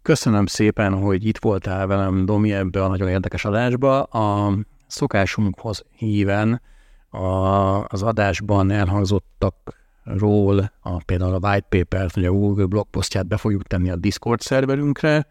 [0.01, 4.03] Köszönöm szépen, hogy itt voltál velem, Domi, ebbe a nagyon érdekes adásba.
[4.03, 4.53] A
[4.87, 6.61] szokásunkhoz híven
[7.09, 7.17] a,
[7.85, 13.63] az adásban elhangzottak ról, a, például a white paper-t, vagy a Google blogposztját be fogjuk
[13.63, 15.27] tenni a Discord szerverünkre,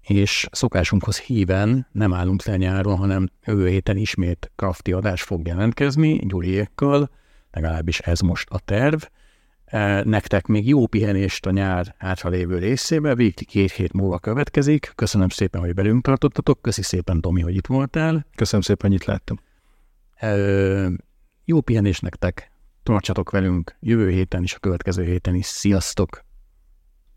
[0.00, 6.18] és szokásunkhoz híven nem állunk le nyáron, hanem jövő héten ismét krafti adás fog jelentkezni
[6.26, 7.10] Gyuriékkal,
[7.50, 9.02] legalábbis ez most a terv.
[10.02, 14.92] Nektek még jó pihenést a nyár hátralévő részébe, végig két hét múlva következik.
[14.94, 18.26] Köszönöm szépen, hogy belünk tartottatok, köszi szépen, Domi, hogy itt voltál.
[18.34, 19.38] Köszönöm szépen, hogy itt láttam.
[21.44, 22.50] Jó pihenés nektek,
[22.82, 25.46] tartsatok velünk jövő héten is, a következő héten is.
[25.46, 26.31] Sziasztok!